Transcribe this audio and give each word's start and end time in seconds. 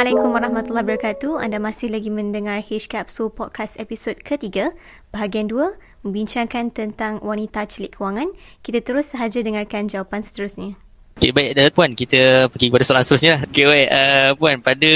Assalamualaikum 0.00 0.32
warahmatullahi 0.32 0.86
wabarakatuh. 0.88 1.32
Anda 1.44 1.60
masih 1.60 1.92
lagi 1.92 2.08
mendengar 2.08 2.64
H 2.64 2.88
Capsule 2.88 3.28
Podcast 3.28 3.76
episod 3.76 4.16
ketiga, 4.16 4.72
bahagian 5.12 5.44
dua, 5.44 5.76
membincangkan 6.00 6.72
tentang 6.72 7.20
wanita 7.20 7.68
celik 7.68 8.00
kewangan. 8.00 8.32
Kita 8.64 8.80
terus 8.80 9.12
sahaja 9.12 9.44
dengarkan 9.44 9.92
jawapan 9.92 10.24
seterusnya. 10.24 10.80
Okay, 11.20 11.36
baik 11.36 11.52
dah 11.52 11.68
Puan, 11.68 11.92
kita 11.92 12.48
pergi 12.48 12.72
kepada 12.72 12.80
soalan 12.80 13.04
seterusnya. 13.04 13.44
Okay, 13.44 13.68
baik. 13.68 13.88
Uh, 13.92 14.30
Puan, 14.40 14.56
pada, 14.64 14.92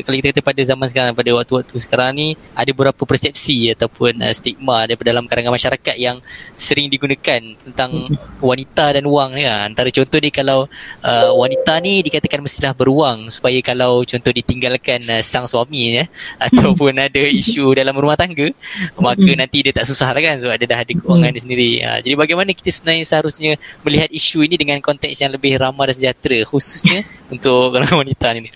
kalau 0.00 0.16
kita 0.16 0.26
kata 0.32 0.40
pada 0.40 0.62
zaman 0.64 0.86
sekarang, 0.88 1.12
pada 1.12 1.30
waktu-waktu 1.36 1.76
sekarang 1.76 2.10
ni, 2.16 2.28
ada 2.56 2.72
beberapa 2.72 3.04
persepsi 3.04 3.68
ataupun 3.76 4.16
uh, 4.16 4.32
stigma 4.32 4.88
daripada 4.88 5.12
dalam 5.12 5.28
kalangan 5.28 5.52
masyarakat 5.52 6.00
yang 6.00 6.24
sering 6.56 6.88
digunakan 6.88 7.52
tentang 7.60 8.16
wanita 8.40 8.96
dan 8.96 9.04
wang 9.12 9.36
ni. 9.36 9.44
Ya. 9.44 9.68
Antara 9.68 9.92
contoh 9.92 10.16
ni 10.16 10.32
kalau 10.32 10.72
uh, 11.04 11.30
wanita 11.36 11.76
ni 11.84 12.00
dikatakan 12.00 12.40
mestilah 12.40 12.72
beruang 12.72 13.28
supaya 13.28 13.60
kalau 13.60 14.00
contoh 14.08 14.32
ditinggalkan 14.32 15.04
uh, 15.04 15.20
sang 15.20 15.44
suami 15.44 16.00
ya, 16.00 16.08
ataupun 16.48 16.96
ada 16.96 17.20
isu 17.28 17.76
dalam 17.76 17.92
rumah 17.92 18.16
tangga, 18.16 18.48
maka 18.96 19.30
nanti 19.36 19.68
dia 19.68 19.76
tak 19.76 19.84
susah 19.84 20.16
lah 20.16 20.22
kan 20.32 20.40
sebab 20.40 20.56
dia 20.56 20.64
dah 20.64 20.80
ada 20.80 20.92
kewangan 20.96 21.28
dia 21.28 21.42
sendiri. 21.44 21.70
Uh, 21.84 22.00
jadi 22.00 22.16
bagaimana 22.16 22.56
kita 22.56 22.72
sebenarnya 22.72 23.04
seharusnya 23.04 23.52
melihat 23.84 24.08
isu 24.08 24.48
ini 24.48 24.56
dengan 24.56 24.80
konteks 24.80 25.20
yang 25.20 25.28
lebih 25.28 25.57
ramah 25.58 25.90
dan 25.90 25.94
sejahtera 25.98 26.38
khususnya 26.46 27.02
untuk 27.34 27.74
kalangan 27.74 28.06
wanita 28.06 28.26
ni 28.38 28.50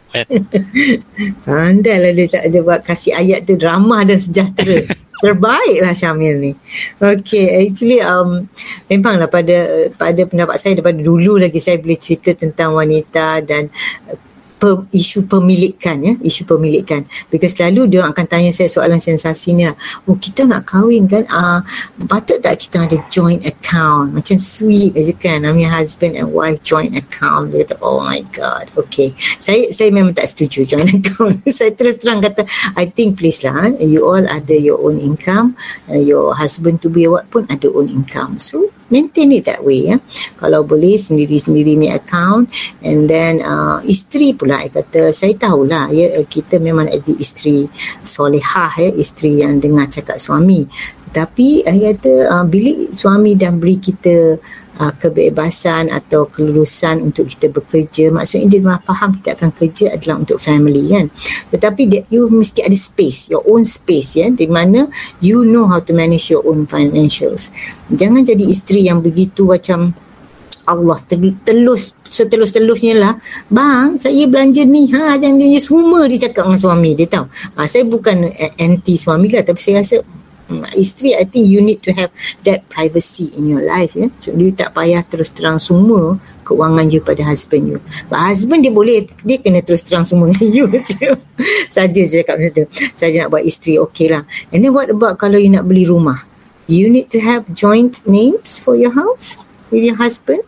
Pandai 1.45 1.97
lah 1.99 2.13
dia 2.15 2.27
tak 2.31 2.43
ada 2.49 2.59
buat 2.63 2.81
kasih 2.87 3.13
ayat 3.19 3.45
tu 3.45 3.59
ramah 3.59 4.07
dan 4.07 4.19
sejahtera. 4.19 4.87
Terbaik 5.23 5.79
lah 5.79 5.95
Syamil 5.95 6.35
ni. 6.35 6.53
Okay, 6.99 7.71
actually 7.71 8.03
um, 8.03 8.43
memanglah 8.91 9.31
pada 9.31 9.87
pada 9.95 10.19
pendapat 10.27 10.59
saya 10.59 10.75
daripada 10.75 10.99
dulu 10.99 11.39
lagi 11.39 11.63
saya 11.63 11.79
boleh 11.79 11.95
cerita 11.95 12.35
tentang 12.35 12.75
wanita 12.75 13.39
dan 13.47 13.71
pe, 14.63 14.71
isu 14.95 15.27
pemilikan 15.27 15.99
ya 15.99 16.15
isu 16.23 16.47
pemilikan. 16.47 17.03
Because 17.35 17.59
selalu 17.59 17.91
dia 17.91 18.07
akan 18.07 18.27
tanya 18.31 18.55
saya 18.55 18.71
soalan 18.71 19.03
sensasi 19.03 19.59
ni 19.59 19.67
lah. 19.67 19.75
oh 20.07 20.15
kita 20.15 20.47
nak 20.47 20.71
kahwin 20.71 21.11
kan? 21.11 21.27
Uh, 21.27 21.59
patut 22.07 22.39
tak 22.39 22.63
kita 22.63 22.87
ada 22.87 22.95
joint 23.11 23.43
account? 23.43 24.15
Macam 24.15 24.39
sweet 24.39 24.95
aja 24.95 25.11
kan? 25.19 25.43
I 25.43 25.51
mean 25.51 25.67
husband 25.67 26.15
and 26.15 26.31
wife 26.31 26.63
joint 26.63 26.95
account. 26.95 27.51
Dia 27.51 27.67
kata 27.67 27.83
oh 27.83 28.07
my 28.07 28.23
god. 28.31 28.71
Okay. 28.79 29.11
Saya 29.43 29.67
saya 29.75 29.91
memang 29.91 30.15
tak 30.15 30.31
setuju 30.31 30.63
joint 30.63 30.95
account. 31.03 31.43
Saya 31.51 31.75
terus 31.75 31.99
terang 31.99 32.23
kata 32.23 32.47
I 32.79 32.87
think 32.87 33.19
please 33.19 33.43
lah 33.43 33.75
you 33.83 34.07
all 34.07 34.23
ada 34.23 34.55
your 34.55 34.79
own 34.79 35.03
income. 35.03 35.59
Uh, 35.91 35.99
your 35.99 36.39
husband 36.39 36.79
to 36.79 36.89
be 36.89 37.11
what 37.11 37.27
pun 37.35 37.51
ada 37.51 37.67
own 37.75 37.91
income. 37.91 38.39
So 38.39 38.71
maintain 38.93 39.33
it 39.33 39.49
that 39.49 39.65
way 39.65 39.89
ya. 39.89 39.97
Kalau 40.37 40.69
boleh 40.69 41.01
sendiri-sendiri 41.01 41.81
ni 41.81 41.89
account 41.89 42.53
and 42.85 43.09
then 43.09 43.41
uh, 43.41 43.81
isteri 43.89 44.37
pula 44.37 44.61
I 44.61 44.69
kata 44.69 45.09
saya 45.09 45.33
tahulah 45.35 45.89
ya 45.89 46.21
kita 46.29 46.61
memang 46.61 46.93
ada 46.93 47.13
isteri 47.17 47.65
solehah 48.05 48.77
ya 48.77 48.91
isteri 48.93 49.41
yang 49.41 49.57
dengar 49.57 49.89
cakap 49.89 50.21
suami 50.21 50.69
tapi 51.13 51.61
I 51.69 51.93
kata 51.93 52.13
uh, 52.33 52.45
bila 52.49 52.89
suami 52.89 53.37
dah 53.37 53.53
beri 53.53 53.77
kita 53.77 54.41
uh, 54.81 54.93
kebebasan 54.97 55.93
atau 55.93 56.29
kelulusan 56.29 57.03
untuk 57.05 57.29
kita 57.29 57.53
bekerja. 57.53 58.09
Maksudnya 58.15 58.47
dia 58.49 58.61
memang 58.63 58.83
faham 58.87 59.19
kita 59.21 59.37
akan 59.37 59.51
kerja 59.53 59.85
adalah 59.93 60.17
untuk 60.23 60.39
family 60.41 60.85
kan? 60.89 61.07
Tetapi 61.53 61.83
that 61.93 62.05
you 62.09 62.29
mesti 62.31 62.65
ada 62.65 62.77
space 62.79 63.29
your 63.29 63.45
own 63.45 63.67
space 63.67 64.17
ya? 64.17 64.31
Di 64.33 64.49
mana 64.49 64.89
you 65.21 65.45
know 65.45 65.69
how 65.69 65.83
to 65.83 65.93
manage 65.93 66.33
your 66.33 66.45
own 66.47 66.65
financials. 66.65 67.53
Jangan 67.93 68.25
jadi 68.25 68.45
isteri 68.49 68.89
yang 68.89 69.05
begitu 69.05 69.45
macam 69.45 69.93
Allah 70.63 70.95
telus 71.43 71.99
setelus-telusnya 72.07 72.95
lah. 73.01 73.15
Bang 73.51 73.99
saya 73.99 74.29
belanja 74.29 74.63
ni 74.63 74.93
ha 74.95 75.19
jangan 75.19 75.43
dia 75.43 75.59
semua 75.59 76.07
dia 76.07 76.29
cakap 76.29 76.47
dengan 76.47 76.61
suami 76.61 76.91
dia 76.95 77.09
tahu. 77.09 77.27
Ha, 77.59 77.67
saya 77.67 77.85
bukan 77.89 78.31
anti 78.61 78.95
suami 78.95 79.27
lah 79.33 79.43
tapi 79.43 79.59
saya 79.59 79.83
rasa 79.83 80.05
isteri 80.77 81.15
I 81.17 81.25
think 81.25 81.49
you 81.49 81.63
need 81.63 81.81
to 81.87 81.93
have 81.95 82.11
that 82.45 82.67
privacy 82.69 83.31
in 83.39 83.49
your 83.49 83.65
life 83.65 83.95
ya. 83.95 84.11
So 84.19 84.35
you 84.35 84.53
tak 84.53 84.75
payah 84.75 85.05
terus 85.07 85.31
terang 85.33 85.63
semua 85.63 86.19
keuangan 86.43 86.91
you 86.91 87.01
pada 87.01 87.23
husband 87.25 87.71
you. 87.71 87.79
But 88.11 88.21
husband 88.33 88.67
dia 88.67 88.73
boleh 88.75 89.09
dia 89.23 89.39
kena 89.39 89.63
terus 89.63 89.87
terang 89.87 90.05
semua 90.05 90.33
dengan 90.35 90.49
you. 90.57 90.67
Saja 91.71 92.01
je 92.03 92.23
cakap 92.23 92.41
macam 92.41 92.53
tu. 92.63 92.65
Saja 92.97 93.27
nak 93.27 93.31
buat 93.33 93.45
isteri 93.47 93.79
okey 93.81 94.13
lah. 94.13 94.23
And 94.51 94.65
then 94.65 94.75
what 94.75 94.91
about 94.91 95.17
kalau 95.23 95.39
you 95.39 95.53
nak 95.53 95.65
beli 95.69 95.87
rumah? 95.87 96.27
You 96.71 96.89
need 96.89 97.11
to 97.13 97.21
have 97.21 97.51
joint 97.53 98.07
names 98.07 98.57
for 98.57 98.79
your 98.79 98.95
house 98.95 99.37
with 99.69 99.83
your 99.83 99.99
husband. 99.99 100.47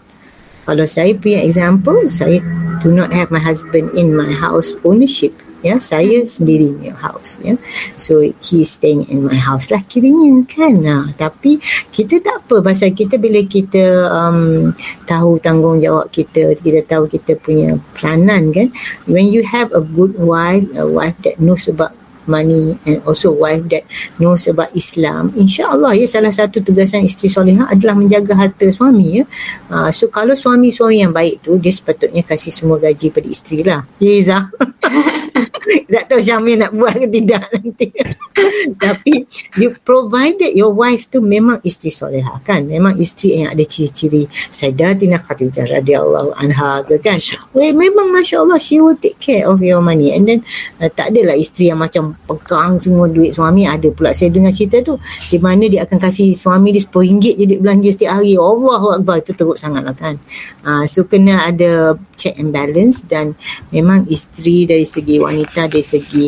Kalau 0.65 0.89
saya 0.89 1.13
punya 1.13 1.45
example, 1.45 2.09
saya 2.09 2.41
do 2.81 2.89
not 2.89 3.13
have 3.13 3.29
my 3.29 3.43
husband 3.43 3.93
in 3.93 4.17
my 4.17 4.33
house 4.33 4.73
ownership 4.81 5.37
ya 5.65 5.81
saya 5.81 6.21
sendiri 6.29 6.69
punya 6.77 6.93
house 7.01 7.41
ya. 7.41 7.57
So 7.97 8.21
he 8.21 8.61
staying 8.69 9.09
in 9.09 9.25
my 9.25 9.41
house 9.41 9.73
lah 9.73 9.81
kiranya 9.89 10.45
kan. 10.45 10.85
Nah, 10.85 11.05
tapi 11.17 11.57
kita 11.89 12.21
tak 12.21 12.45
apa 12.45 12.61
pasal 12.61 12.93
kita 12.93 13.17
bila 13.17 13.41
kita 13.49 14.13
um, 14.13 14.71
tahu 15.09 15.41
tanggungjawab 15.41 16.13
kita 16.13 16.53
kita 16.61 16.85
tahu 16.85 17.09
kita 17.09 17.41
punya 17.41 17.81
peranan 17.97 18.53
kan. 18.53 18.69
When 19.09 19.33
you 19.33 19.41
have 19.49 19.73
a 19.73 19.81
good 19.81 20.21
wife 20.21 20.69
a 20.77 20.85
wife 20.85 21.17
that 21.25 21.41
knows 21.41 21.65
about 21.65 21.97
money 22.27 22.77
and 22.89 23.01
also 23.05 23.33
wife 23.33 23.65
that 23.69 23.85
knows 24.17 24.49
about 24.49 24.73
Islam 24.73 25.33
insyaallah 25.37 25.93
ya 25.97 26.09
salah 26.09 26.33
satu 26.33 26.61
tugasan 26.65 27.05
isteri 27.05 27.29
solehah 27.29 27.69
adalah 27.69 27.97
menjaga 27.97 28.33
harta 28.37 28.69
suami 28.69 29.23
ya. 29.23 29.25
Uh, 29.69 29.93
so 29.93 30.09
kalau 30.09 30.33
suami-suami 30.33 31.05
yang 31.05 31.13
baik 31.13 31.45
tu 31.45 31.57
dia 31.61 31.73
sepatutnya 31.73 32.25
kasih 32.25 32.53
semua 32.53 32.81
gaji 32.81 33.13
pada 33.13 33.29
isteri 33.29 33.63
lah. 33.65 33.85
Izzah 34.01 34.49
tak 35.93 36.05
tahu 36.11 36.21
Syamil 36.21 36.61
nak 36.61 36.73
buat 36.77 36.95
ke 36.97 37.07
tidak 37.09 37.49
nanti. 37.53 37.89
Tapi 38.85 39.25
you 39.61 39.77
provided 39.83 40.53
your 40.53 40.73
wife 40.75 41.09
tu 41.09 41.25
memang 41.25 41.61
isteri 41.65 41.91
solehah 41.91 42.41
kan. 42.45 42.67
Memang 42.69 42.97
isteri 43.01 43.45
yang 43.45 43.55
ada 43.55 43.65
ciri-ciri 43.65 44.29
Sayyidatina 44.31 45.21
Khadijah 45.21 45.71
radhiyallahu 45.81 46.37
anha 46.37 46.85
ke 46.85 47.01
kan. 47.01 47.19
Well, 47.57 47.73
memang 47.73 48.13
Masya 48.13 48.45
Allah 48.45 48.61
she 48.61 48.81
will 48.81 48.99
take 48.99 49.19
care 49.21 49.49
of 49.49 49.63
your 49.65 49.81
money. 49.81 50.13
And 50.13 50.29
then 50.29 50.41
uh, 50.81 50.91
tak 50.93 51.15
adalah 51.15 51.37
isteri 51.39 51.73
yang 51.73 51.81
macam 51.81 52.19
pegang 52.29 52.77
semua 52.81 53.09
duit 53.09 53.37
suami. 53.37 53.65
Ada 53.65 53.91
pula 53.95 54.13
saya 54.13 54.29
dengar 54.33 54.53
cerita 54.53 54.81
tu. 54.85 55.01
Di 55.31 55.39
mana 55.41 55.67
dia 55.67 55.87
akan 55.89 55.99
kasih 55.99 56.35
suami 56.37 56.75
dia 56.75 56.85
RM10 56.85 57.41
je 57.41 57.45
duit 57.49 57.61
belanja 57.61 57.89
setiap 57.91 58.21
hari. 58.21 58.37
Allah 58.37 58.83
Akbar. 59.01 59.17
Itu 59.25 59.33
teruk 59.33 59.57
sangat 59.57 59.83
lah 59.87 59.97
kan. 59.97 60.21
Uh, 60.67 60.85
so 60.85 61.07
kena 61.09 61.49
ada 61.49 61.97
check 62.25 62.41
and 62.41 62.49
balance 62.57 63.05
dan 63.05 63.37
memang 63.69 64.09
isteri 64.09 64.65
dari 64.65 64.89
segi 64.89 65.21
wanita 65.21 65.69
dari 65.69 65.85
segi 65.85 66.25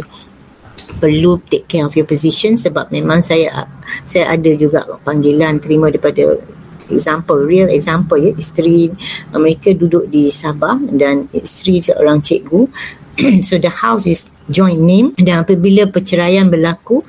perlu 1.01 1.41
take 1.49 1.65
care 1.65 1.89
of 1.89 1.97
your 1.97 2.05
position 2.05 2.61
sebab 2.61 2.93
memang 2.93 3.25
saya 3.25 3.65
saya 4.05 4.37
ada 4.37 4.53
juga 4.53 4.85
panggilan 5.09 5.57
terima 5.57 5.89
daripada 5.89 6.37
example 6.91 7.43
real 7.43 7.67
example 7.71 8.19
ya. 8.19 8.31
Isteri 8.35 8.93
mereka 9.35 9.75
duduk 9.75 10.07
di 10.11 10.31
Sabah 10.31 10.79
dan 10.95 11.27
isteri 11.35 11.83
seorang 11.83 12.23
cikgu. 12.23 12.69
So 13.49 13.57
the 13.57 13.73
house 13.73 14.05
is 14.05 14.29
joint 14.47 14.79
name 14.79 15.17
dan 15.19 15.43
apabila 15.43 15.91
perceraian 15.91 16.47
berlaku 16.53 17.03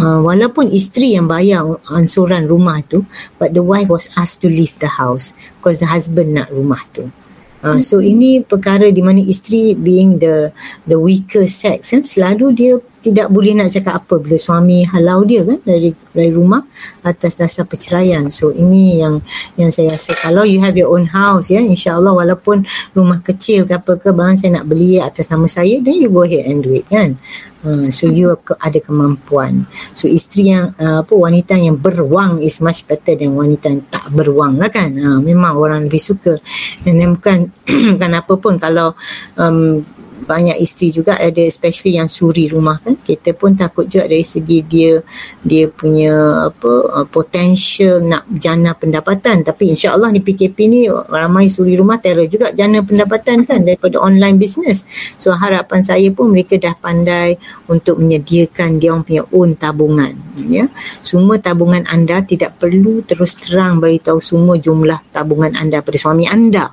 uh, 0.00 0.20
walaupun 0.24 0.72
isteri 0.72 1.14
yang 1.14 1.30
bayar 1.30 1.62
ansuran 1.92 2.48
rumah 2.50 2.82
tu 2.82 3.06
but 3.38 3.54
the 3.54 3.62
wife 3.62 3.86
was 3.86 4.10
asked 4.18 4.42
to 4.42 4.48
leave 4.50 4.74
the 4.82 4.98
house 4.98 5.36
because 5.60 5.78
the 5.78 5.86
husband 5.86 6.34
nak 6.34 6.50
rumah 6.50 6.82
tu 6.90 7.12
Uh, 7.60 7.76
so 7.76 8.00
ini 8.00 8.40
perkara 8.40 8.88
di 8.88 9.04
mana 9.04 9.20
isteri 9.20 9.76
being 9.76 10.16
the 10.16 10.48
the 10.88 10.96
weaker 10.96 11.44
sex 11.44 11.92
kan 11.92 12.00
selalu 12.00 12.46
dia 12.56 12.74
tidak 13.00 13.32
boleh 13.32 13.56
nak 13.56 13.72
cakap 13.72 14.04
apa 14.04 14.20
bila 14.20 14.36
suami 14.36 14.84
halau 14.84 15.24
dia 15.24 15.40
kan 15.40 15.56
dari 15.64 15.90
dari 16.12 16.30
rumah 16.30 16.60
atas 17.00 17.40
dasar 17.40 17.64
perceraian. 17.64 18.28
So 18.28 18.52
ini 18.52 19.00
yang 19.00 19.24
yang 19.56 19.72
saya 19.72 19.96
rasa 19.96 20.12
kalau 20.20 20.44
you 20.44 20.60
have 20.60 20.76
your 20.76 20.92
own 20.92 21.08
house 21.08 21.48
ya 21.48 21.64
insyaallah 21.64 22.12
walaupun 22.12 22.62
rumah 22.92 23.24
kecil 23.24 23.64
ke 23.64 23.72
apa 23.80 23.96
ke 23.96 24.12
bang 24.12 24.36
saya 24.36 24.60
nak 24.60 24.68
beli 24.68 25.00
atas 25.00 25.32
nama 25.32 25.48
saya 25.48 25.80
then 25.80 25.96
you 25.96 26.12
go 26.12 26.28
ahead 26.28 26.44
and 26.44 26.60
do 26.60 26.76
it 26.76 26.84
kan. 26.92 27.16
Uh, 27.60 27.92
so 27.92 28.08
you 28.08 28.32
ada 28.56 28.78
kemampuan. 28.80 29.68
So 29.92 30.08
isteri 30.08 30.52
yang 30.52 30.72
uh, 30.80 31.04
apa 31.04 31.12
wanita 31.12 31.60
yang 31.60 31.76
berwang 31.76 32.40
is 32.40 32.60
much 32.64 32.88
better 32.88 33.12
than 33.16 33.36
wanita 33.36 33.68
yang 33.68 33.84
tak 33.88 34.08
berwang 34.12 34.56
lah 34.56 34.72
kan. 34.72 34.92
Uh, 34.96 35.20
memang 35.20 35.56
orang 35.56 35.84
lebih 35.88 36.00
suka. 36.00 36.40
And 36.88 36.96
then 36.96 37.16
bukan 37.16 37.52
bukan 37.96 38.12
apa 38.16 38.32
pun 38.40 38.56
kalau 38.56 38.96
um, 39.36 39.84
banyak 40.30 40.62
isteri 40.62 40.94
juga 40.94 41.18
ada 41.18 41.42
especially 41.42 41.98
yang 41.98 42.06
suri 42.06 42.46
rumah 42.46 42.78
kan. 42.78 42.94
Kita 42.94 43.34
pun 43.34 43.58
takut 43.58 43.90
juga 43.90 44.06
dari 44.06 44.22
segi 44.22 44.62
dia 44.62 45.02
dia 45.42 45.66
punya 45.66 46.46
apa 46.46 46.72
uh, 47.02 47.06
potential 47.10 47.98
nak 48.06 48.30
jana 48.30 48.78
pendapatan. 48.78 49.42
Tapi 49.42 49.74
insyaallah 49.74 50.14
ni 50.14 50.22
PKP 50.22 50.56
ni 50.70 50.86
ramai 50.86 51.50
suri 51.50 51.74
rumah 51.74 51.98
terror 51.98 52.30
juga 52.30 52.54
jana 52.54 52.78
pendapatan 52.86 53.42
kan 53.42 53.66
daripada 53.66 53.98
online 53.98 54.38
business. 54.38 54.86
So 55.18 55.34
harapan 55.34 55.82
saya 55.82 56.06
pun 56.14 56.30
mereka 56.30 56.54
dah 56.62 56.78
pandai 56.78 57.34
untuk 57.66 57.98
menyediakan 57.98 58.78
dia 58.78 58.94
orang 58.94 59.02
punya 59.02 59.26
own 59.34 59.58
tabungan 59.58 60.14
ya. 60.46 60.70
Semua 61.02 61.42
tabungan 61.42 61.82
anda 61.90 62.22
tidak 62.22 62.54
perlu 62.62 63.02
terus 63.02 63.34
terang 63.34 63.82
beritahu 63.82 64.22
semua 64.22 64.54
jumlah 64.54 65.10
tabungan 65.10 65.58
anda 65.58 65.82
pada 65.82 65.98
suami 65.98 66.30
anda 66.30 66.70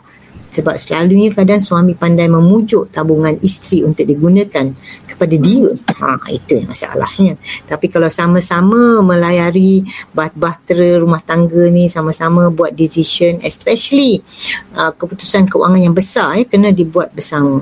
sebab 0.58 0.74
selalunya 0.74 1.30
kadang 1.30 1.62
suami 1.62 1.94
pandai 1.94 2.26
memujuk 2.26 2.90
tabungan 2.90 3.38
isteri 3.46 3.86
untuk 3.86 4.10
digunakan 4.10 4.66
kepada 5.06 5.36
dia. 5.38 5.70
Ha 5.86 6.18
itu 6.34 6.58
yang 6.58 6.70
masalahnya. 6.74 7.38
Tapi 7.70 7.86
kalau 7.94 8.10
sama-sama 8.10 9.06
melayari 9.06 9.86
bahtera 10.14 10.98
rumah 10.98 11.22
tangga 11.22 11.70
ni 11.70 11.86
sama-sama 11.86 12.50
buat 12.50 12.74
decision 12.74 13.38
especially 13.46 14.26
uh, 14.74 14.90
keputusan 14.94 15.46
keuangan 15.46 15.82
yang 15.82 15.96
besar 15.96 16.38
ya 16.38 16.46
kena 16.48 16.74
dibuat 16.74 17.14
bersama 17.14 17.62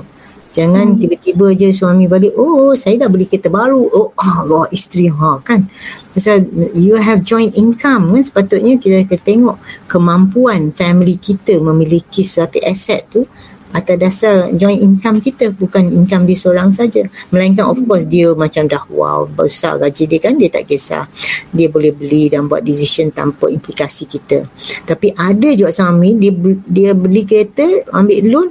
Jangan 0.56 0.96
hmm. 0.96 0.98
tiba-tiba 1.04 1.46
je 1.52 1.68
suami 1.68 2.08
balik, 2.08 2.32
oh 2.40 2.72
saya 2.72 3.04
dah 3.04 3.12
beli 3.12 3.28
kereta 3.28 3.52
baru. 3.52 3.84
Oh 3.92 4.08
Allah 4.40 4.64
isteri 4.72 5.12
ha 5.12 5.36
kan. 5.44 5.68
Pasal 6.16 6.48
you 6.72 6.96
have 6.96 7.20
joint 7.20 7.52
income 7.60 8.16
kan 8.16 8.24
sepatutnya 8.24 8.80
kita 8.80 9.04
akan 9.04 9.20
tengok 9.20 9.56
kemampuan 9.84 10.72
family 10.72 11.20
kita 11.20 11.60
memiliki 11.60 12.24
suatu 12.24 12.56
aset 12.64 13.04
tu 13.12 13.28
atas 13.76 13.96
dasar 14.00 14.36
joint 14.56 14.80
income 14.80 15.20
kita 15.20 15.52
bukan 15.52 15.92
income 15.92 16.24
dia 16.24 16.38
seorang 16.38 16.72
saja 16.72 17.04
melainkan 17.28 17.68
of 17.68 17.76
course 17.84 18.08
dia 18.08 18.32
macam 18.32 18.64
dah 18.64 18.80
wow 18.88 19.28
besar 19.28 19.76
gaji 19.76 20.08
dia 20.08 20.20
kan 20.22 20.40
dia 20.40 20.48
tak 20.48 20.64
kisah 20.64 21.04
dia 21.52 21.68
boleh 21.68 21.92
beli 21.92 22.32
dan 22.32 22.48
buat 22.48 22.64
decision 22.64 23.12
tanpa 23.12 23.52
implikasi 23.52 24.08
kita 24.08 24.48
tapi 24.88 25.12
ada 25.12 25.52
juga 25.52 25.68
suami 25.74 26.16
dia 26.16 26.32
dia 26.64 26.90
beli 26.96 27.28
kereta 27.28 27.66
ambil 27.92 28.20
loan 28.24 28.48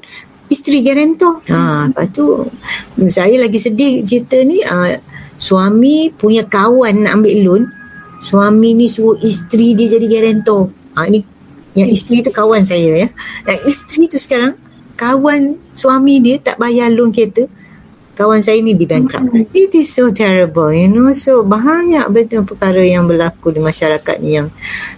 isteri 0.49 0.81
guarantor. 0.85 1.41
Ha, 1.49 1.89
lepas 1.89 2.07
tu 2.13 2.45
saya 3.09 3.35
lagi 3.39 3.57
sedih 3.57 4.05
cerita 4.05 4.37
ni 4.45 4.61
uh, 4.61 4.93
suami 5.35 6.13
punya 6.13 6.45
kawan 6.45 7.05
nak 7.05 7.21
ambil 7.21 7.35
loan. 7.41 7.63
Suami 8.25 8.73
ni 8.73 8.89
suruh 8.89 9.21
isteri 9.21 9.77
dia 9.77 9.97
jadi 9.97 10.05
guarantor. 10.05 10.69
Ha, 10.97 11.09
ni 11.09 11.21
yang 11.75 11.91
isteri 11.91 12.23
tu 12.23 12.31
kawan 12.31 12.63
saya 12.63 13.05
ya. 13.05 13.07
Yang 13.45 13.61
isteri 13.67 14.03
tu 14.07 14.17
sekarang 14.17 14.55
kawan 14.95 15.59
suami 15.75 16.23
dia 16.23 16.39
tak 16.39 16.55
bayar 16.55 16.89
loan 16.93 17.11
kereta 17.11 17.45
kawan 18.15 18.39
saya 18.39 18.63
ni 18.63 18.73
di 18.73 18.87
bankrupt. 18.87 19.27
Mm-hmm. 19.27 19.51
It 19.51 19.75
is 19.75 19.91
so 19.91 20.07
terrible, 20.09 20.71
you 20.71 20.87
know. 20.87 21.11
So 21.11 21.43
banyak 21.43 22.07
betul 22.09 22.47
perkara 22.47 22.79
yang 22.79 23.05
berlaku 23.05 23.51
di 23.51 23.59
masyarakat 23.59 24.15
ni 24.23 24.39
yang 24.39 24.47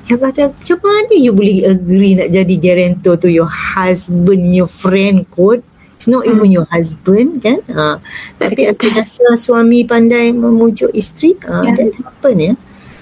yang 0.05 0.21
kata 0.21 0.53
macam 0.53 0.79
mana 0.85 1.13
you 1.17 1.33
boleh 1.33 1.65
agree 1.65 2.13
nak 2.13 2.29
jadi 2.29 2.55
guarantor 2.61 3.17
to 3.17 3.27
your 3.33 3.49
husband, 3.49 4.53
your 4.53 4.69
friend 4.69 5.25
kot. 5.33 5.65
It's 5.97 6.05
not 6.05 6.29
even 6.29 6.53
mm. 6.53 6.61
your 6.61 6.67
husband 6.69 7.41
kan. 7.41 7.57
Ha. 7.73 7.97
Tapi 8.37 8.69
asal 8.69 8.93
dasar 8.93 9.33
suami 9.33 9.81
pandai 9.81 10.29
memujuk 10.29 10.93
isteri, 10.93 11.33
ha, 11.49 11.65
yeah. 11.65 11.73
that 11.73 11.89
happen 11.97 12.37
ya. 12.37 12.53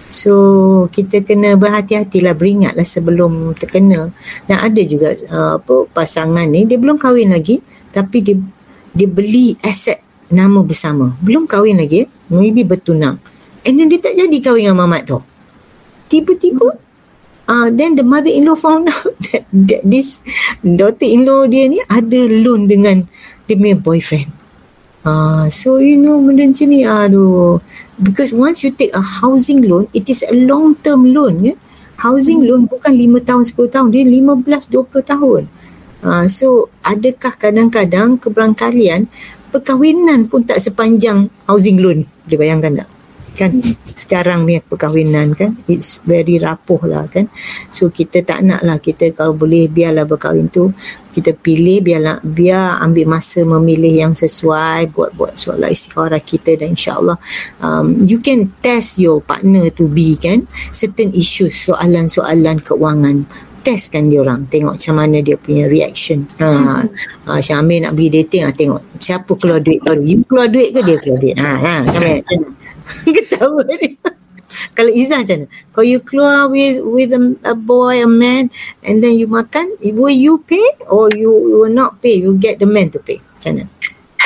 So 0.07 0.33
kita 0.95 1.27
kena 1.27 1.59
berhati-hatilah 1.59 2.31
beringatlah 2.39 2.87
sebelum 2.87 3.51
terkena. 3.51 4.15
Dan 4.47 4.57
ada 4.63 4.81
juga 4.87 5.11
uh, 5.11 5.59
apa 5.59 5.91
pasangan 5.91 6.47
ni 6.47 6.63
dia 6.63 6.79
belum 6.79 6.95
kahwin 6.95 7.35
lagi 7.35 7.59
tapi 7.91 8.23
dia 8.23 8.39
dia 8.95 9.11
beli 9.11 9.59
aset 9.59 10.04
nama 10.29 10.59
bersama. 10.65 11.13
Belum 11.21 11.45
kahwin 11.45 11.77
lagi. 11.77 12.09
Maybe 12.29 12.65
bertunang. 12.65 13.21
And 13.65 13.75
then 13.77 13.89
dia 13.89 14.01
tak 14.01 14.17
jadi 14.17 14.37
kahwin 14.41 14.69
dengan 14.69 14.85
mamat 14.85 15.09
tu. 15.09 15.19
Tiba-tiba 16.09 16.77
uh, 17.49 17.67
then 17.73 17.97
the 17.97 18.05
mother-in-law 18.05 18.57
found 18.57 18.89
out 18.93 19.13
that, 19.31 19.45
that 19.49 19.81
this 19.85 20.21
daughter-in-law 20.61 21.49
dia 21.49 21.69
ni 21.69 21.81
ada 21.89 22.21
loan 22.29 22.69
dengan 22.69 23.05
dia 23.45 23.55
punya 23.57 23.77
boyfriend. 23.77 24.29
Uh, 25.05 25.45
so 25.53 25.77
you 25.77 26.01
know 26.01 26.17
benda 26.17 26.49
macam 26.49 26.65
ni 26.65 26.81
aduh 26.81 27.61
because 28.01 28.33
once 28.33 28.65
you 28.65 28.73
take 28.73 28.89
a 28.97 29.21
housing 29.21 29.61
loan 29.61 29.85
it 29.93 30.09
is 30.09 30.25
a 30.25 30.33
long 30.33 30.73
term 30.81 31.13
loan 31.13 31.45
ya 31.45 31.53
housing 32.01 32.41
hmm. 32.41 32.49
loan 32.49 32.61
bukan 32.65 32.89
5 32.89 33.21
tahun 33.21 33.43
10 33.45 33.69
tahun 33.69 33.87
dia 33.93 34.01
15 34.01 34.73
20 34.73 35.05
tahun 35.05 35.41
uh, 36.05 36.25
so 36.29 36.69
adakah 36.85 37.33
kadang-kadang 37.35 38.21
keberangkalian 38.21 39.09
perkahwinan 39.49 40.29
pun 40.29 40.45
tak 40.45 40.61
sepanjang 40.61 41.27
housing 41.49 41.81
loan. 41.81 42.05
Boleh 42.27 42.37
bayangkan 42.39 42.85
tak? 42.85 42.89
Kan 43.35 43.59
sekarang 43.91 44.47
ni 44.47 44.63
perkahwinan 44.63 45.35
kan 45.35 45.59
it's 45.67 45.99
very 46.07 46.39
rapuh 46.39 46.79
lah 46.87 47.03
kan. 47.11 47.27
So 47.67 47.91
kita 47.91 48.23
tak 48.23 48.47
nak 48.47 48.63
lah 48.63 48.79
kita 48.79 49.11
kalau 49.11 49.35
boleh 49.35 49.67
biarlah 49.67 50.07
berkahwin 50.07 50.47
tu 50.47 50.71
kita 51.15 51.31
pilih 51.31 51.79
biarlah 51.79 52.19
biar 52.19 52.83
ambil 52.83 53.15
masa 53.15 53.47
memilih 53.47 54.03
yang 54.03 54.11
sesuai 54.11 54.91
buat-buat 54.91 55.39
soalan 55.39 55.71
istikharah 55.71 56.19
kita 56.19 56.59
dan 56.59 56.75
insyaallah 56.75 57.15
um, 57.63 58.03
you 58.03 58.19
can 58.19 58.51
test 58.59 58.99
your 58.99 59.23
partner 59.23 59.71
to 59.71 59.87
be 59.87 60.19
kan 60.19 60.43
certain 60.75 61.15
issues 61.15 61.55
soalan-soalan 61.55 62.59
keuangan 62.59 63.23
testkan 63.65 64.13
dia 64.13 64.21
orang 64.21 64.45
tengok 64.45 64.77
macam 64.77 64.95
mana 64.95 65.25
dia 65.25 65.33
punya 65.41 65.65
reaction 65.65 66.29
ha 66.37 66.85
ha 67.25 67.41
Syamil 67.41 67.81
nak 67.81 67.97
pergi 67.97 68.21
dating 68.21 68.45
ah 68.45 68.53
tengok 68.53 68.81
siapa 69.01 69.31
keluar 69.33 69.59
duit 69.65 69.81
baru 69.81 70.05
you 70.05 70.21
keluar 70.29 70.45
duit 70.45 70.69
ke 70.69 70.85
dia 70.85 70.97
keluar 71.01 71.17
duit 71.17 71.35
ha 71.41 71.51
ha 71.57 71.75
Syamil 71.89 72.21
ketawa 73.17 73.65
ni 73.65 73.97
kalau 74.75 74.91
Izzah 74.91 75.23
macam 75.23 75.37
mana? 75.43 75.47
Kalau 75.71 75.85
you 75.87 75.99
keluar 75.99 76.47
with 76.47 76.79
with 76.83 77.11
a, 77.11 77.21
a 77.43 77.55
boy, 77.55 77.99
a 77.99 78.07
man 78.07 78.47
and 78.83 79.03
then 79.03 79.19
you 79.19 79.27
makan, 79.27 79.67
will 79.95 80.11
you 80.11 80.39
pay 80.47 80.63
or 80.87 81.11
you, 81.11 81.31
you 81.31 81.57
will 81.63 81.71
not 81.71 81.99
pay? 81.99 82.19
You 82.19 82.35
get 82.39 82.59
the 82.59 82.67
man 82.67 82.91
to 82.95 82.99
pay. 83.03 83.19
Macam 83.19 83.51
mana? 83.55 83.63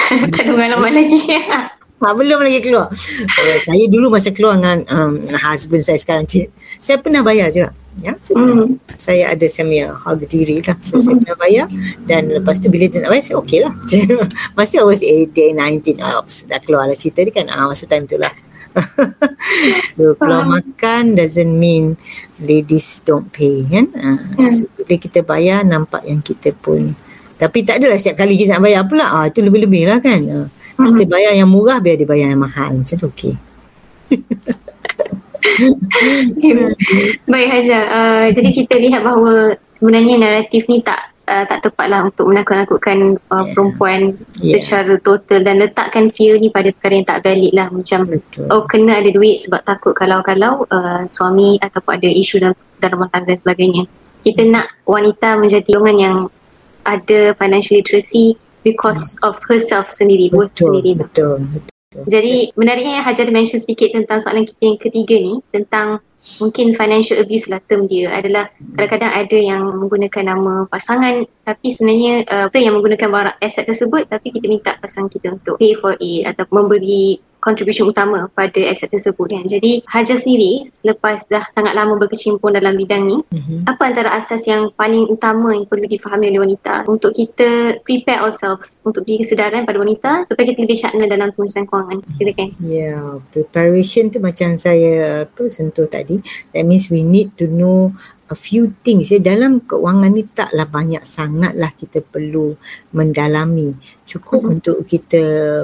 tak 0.33 0.41
ada 0.45 0.51
pengalaman 0.53 0.91
lagi. 1.05 1.19
Ha, 1.99 2.15
belum 2.15 2.39
lagi 2.39 2.63
keluar. 2.63 2.87
Uh, 2.87 3.59
saya 3.59 3.83
dulu 3.91 4.07
masa 4.07 4.31
keluar 4.31 4.55
dengan 4.55 4.87
um, 4.87 5.19
husband 5.35 5.83
saya 5.83 5.99
sekarang, 5.99 6.23
cik, 6.23 6.47
saya 6.79 6.95
pernah 6.95 7.19
bayar 7.27 7.51
juga. 7.51 7.75
Ya, 7.99 8.13
mm. 8.15 8.79
saya 8.95 9.35
ada 9.35 9.47
semia 9.51 9.91
harga 9.91 10.25
diri 10.25 10.63
lah. 10.63 10.77
So, 10.81 10.99
mm. 10.99 11.03
saya 11.03 11.15
pernah 11.19 11.37
bayar 11.37 11.65
dan 12.07 12.31
lepas 12.31 12.57
tu 12.63 12.71
bila 12.71 12.87
dia 12.87 13.03
nak 13.03 13.11
bayar, 13.11 13.23
saya 13.25 13.37
okey 13.43 13.59
lah. 13.63 13.73
masa 14.57 14.79
I 14.79 14.87
was 14.87 15.01
18, 15.03 15.55
19, 15.55 15.99
oh, 15.99 16.23
dah 16.23 16.59
keluar 16.63 16.87
lah 16.87 16.95
cerita 16.95 17.23
ni 17.23 17.31
kan. 17.35 17.45
Ah, 17.51 17.67
masa 17.67 17.85
time 17.85 18.07
tu 18.07 18.15
lah. 18.15 18.31
so, 19.97 20.13
keluar 20.15 20.45
uh. 20.45 20.49
makan 20.59 21.17
doesn't 21.17 21.53
mean 21.57 21.99
ladies 22.39 23.03
don't 23.03 23.27
pay 23.35 23.67
kan. 23.67 23.91
Uh, 23.93 24.47
mm. 24.47 24.51
So, 24.53 24.71
bila 24.79 24.95
kita 24.95 25.19
bayar, 25.25 25.67
nampak 25.67 26.07
yang 26.07 26.23
kita 26.23 26.55
pun 26.55 26.95
tapi 27.39 27.63
tak 27.63 27.79
adalah 27.79 27.95
setiap 27.95 28.27
kali 28.27 28.35
kita 28.35 28.59
nak 28.59 28.67
bayar 28.67 28.83
pula. 28.83 29.07
Ah, 29.07 29.25
itu 29.31 29.39
lebih-lebih 29.39 29.87
lah 29.87 30.03
kan. 30.03 30.19
Uh, 30.27 30.47
kita 30.75 31.07
bayar 31.07 31.31
yang 31.39 31.47
murah 31.47 31.79
biar 31.79 31.95
dia 31.95 32.03
bayar 32.03 32.35
yang 32.35 32.43
mahal. 32.43 32.75
Macam 32.75 32.95
tu 32.99 33.07
okey. 33.07 33.33
Baik 37.31 37.49
Haja. 37.49 37.79
Uh, 37.89 38.25
jadi 38.35 38.49
kita 38.53 38.75
lihat 38.79 39.01
bahawa 39.03 39.55
sebenarnya 39.77 40.15
naratif 40.19 40.67
ni 40.67 40.83
tak 40.83 41.09
uh, 41.29 41.45
tak 41.45 41.59
tepatlah 41.69 42.09
untuk 42.09 42.25
menakut-nakutkan 42.27 43.21
uh, 43.29 43.45
yeah. 43.45 43.45
perempuan 43.53 43.99
yeah. 44.41 44.57
secara 44.57 44.97
total 44.99 45.39
dan 45.45 45.61
letakkan 45.61 46.09
fear 46.11 46.41
ni 46.41 46.49
pada 46.49 46.73
perkara 46.73 46.93
yang 46.97 47.07
tak 47.07 47.21
valid 47.23 47.53
lah. 47.53 47.67
Macam 47.69 47.99
Betul. 48.09 48.45
oh 48.49 48.63
kena 48.65 48.99
ada 48.99 49.09
duit 49.13 49.37
sebab 49.39 49.61
takut 49.63 49.93
kalau-kalau 49.93 50.65
uh, 50.73 51.05
suami 51.07 51.61
ataupun 51.61 51.91
ada 52.01 52.09
isu 52.09 52.41
dalam, 52.41 52.55
dalam 52.81 52.93
rumah 52.99 53.09
tangga 53.13 53.31
dan 53.31 53.39
sebagainya. 53.39 53.83
Kita 54.25 54.41
hmm. 54.43 54.51
nak 54.51 54.65
wanita 54.83 55.39
menjadi 55.39 55.69
golongan 55.69 55.97
yang 56.01 56.17
ada 56.83 57.37
financial 57.37 57.79
literacy 57.79 58.35
because 58.65 59.15
hmm. 59.21 59.29
of 59.29 59.35
herself 59.47 59.93
sendiri. 59.93 60.33
Betul, 60.33 60.75
sendiri 60.75 60.91
betul, 60.99 61.39
betul. 61.45 61.78
Jadi 61.89 62.53
menariknya 62.53 63.01
Hajar 63.01 63.33
mention 63.33 63.57
sedikit 63.57 63.89
tentang 63.89 64.21
soalan 64.21 64.45
kita 64.45 64.61
yang 64.61 64.77
ketiga 64.77 65.15
ni 65.17 65.41
tentang 65.49 65.97
mungkin 66.37 66.77
financial 66.77 67.17
abuse 67.17 67.49
lah 67.49 67.57
term 67.65 67.89
dia. 67.89 68.13
Adalah 68.13 68.53
kadang-kadang 68.77 69.09
ada 69.09 69.37
yang 69.41 69.63
menggunakan 69.73 70.23
nama 70.29 70.69
pasangan 70.69 71.25
tapi 71.49 71.67
sebenarnya 71.73 72.29
uh, 72.29 72.53
yang 72.53 72.77
menggunakan 72.77 73.09
barang 73.09 73.37
aset 73.41 73.65
tersebut 73.65 74.05
tapi 74.05 74.29
kita 74.29 74.45
minta 74.45 74.77
pasangan 74.77 75.09
kita 75.09 75.33
untuk 75.33 75.57
pay 75.57 75.73
for 75.73 75.97
it 75.97 76.29
atau 76.29 76.45
memberi 76.53 77.17
contribution 77.39 77.87
utama 77.89 78.27
pada 78.31 78.59
aset 78.67 78.91
tersebut 78.91 79.31
kan. 79.31 79.43
Jadi 79.47 79.81
Hajar 79.87 80.19
sendiri 80.19 80.67
selepas 80.69 81.25
dah 81.27 81.43
sangat 81.55 81.73
lama 81.73 81.95
berkecimpung 81.99 82.53
dalam 82.53 82.75
bidang 82.75 83.03
ni, 83.07 83.17
mm-hmm. 83.23 83.67
apa 83.67 83.83
antara 83.89 84.09
asas 84.15 84.45
yang 84.45 84.71
paling 84.75 85.07
utama 85.07 85.55
yang 85.55 85.65
perlu 85.65 85.87
difahami 85.87 86.29
oleh 86.31 86.41
wanita 86.51 86.85
untuk 86.87 87.15
kita 87.15 87.79
prepare 87.83 88.23
ourselves 88.23 88.77
untuk 88.83 89.07
beri 89.07 89.23
kesedaran 89.23 89.63
pada 89.63 89.79
wanita 89.79 90.27
supaya 90.27 90.45
kita 90.51 90.59
lebih 90.63 90.77
syakna 90.77 91.05
dalam 91.07 91.31
pengurusan 91.33 91.65
kewangan. 91.65 91.97
Silakan. 92.19 92.47
Ya, 92.61 92.93
yeah, 92.93 93.03
preparation 93.31 94.11
tu 94.11 94.19
macam 94.21 94.55
saya 94.59 95.25
apa 95.25 95.43
sentuh 95.47 95.87
tadi. 95.87 96.19
That 96.53 96.67
means 96.67 96.91
we 96.91 97.01
need 97.01 97.33
to 97.39 97.47
know 97.47 97.95
a 98.29 98.37
few 98.37 98.69
things 98.85 99.09
ya. 99.09 99.19
Dalam 99.19 99.65
keuangan 99.65 100.13
ni 100.13 100.23
taklah 100.29 100.69
banyak 100.69 101.01
sangatlah 101.01 101.73
kita 101.73 102.05
perlu 102.05 102.53
mendalami. 102.93 103.73
Cukup 104.05 104.45
mm-hmm. 104.45 104.55
untuk 104.55 104.77
kita 104.85 105.23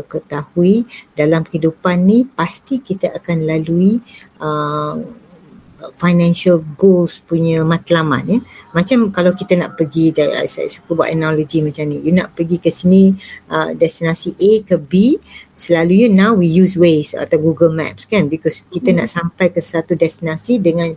ketahui 0.10 0.84
dalam 1.14 1.46
kehidupan 1.46 2.04
ni 2.04 2.26
pasti 2.26 2.82
kita 2.82 3.14
akan 3.14 3.46
lalui 3.46 4.02
uh, 4.42 4.98
financial 6.02 6.66
goals 6.82 7.22
punya 7.22 7.62
matlamat 7.62 8.26
ya. 8.26 8.40
Macam 8.74 9.14
kalau 9.14 9.38
kita 9.38 9.54
nak 9.54 9.78
pergi 9.78 10.10
saya 10.50 10.66
suka 10.66 10.98
buat 10.98 11.14
analogi 11.14 11.62
macam 11.62 11.86
ni. 11.86 12.02
You 12.02 12.18
nak 12.18 12.34
pergi 12.34 12.58
ke 12.58 12.74
sini 12.74 13.14
uh, 13.54 13.78
destinasi 13.78 14.34
A 14.34 14.52
ke 14.66 14.82
B 14.82 15.22
selalunya 15.54 16.10
now 16.10 16.34
we 16.34 16.50
use 16.50 16.74
Waze 16.74 17.14
atau 17.14 17.38
Google 17.38 17.78
Maps 17.78 18.10
kan? 18.10 18.26
Because 18.26 18.66
kita 18.74 18.90
mm-hmm. 18.90 19.06
nak 19.06 19.08
sampai 19.14 19.48
ke 19.54 19.62
satu 19.62 19.94
destinasi 19.94 20.58
dengan 20.58 20.90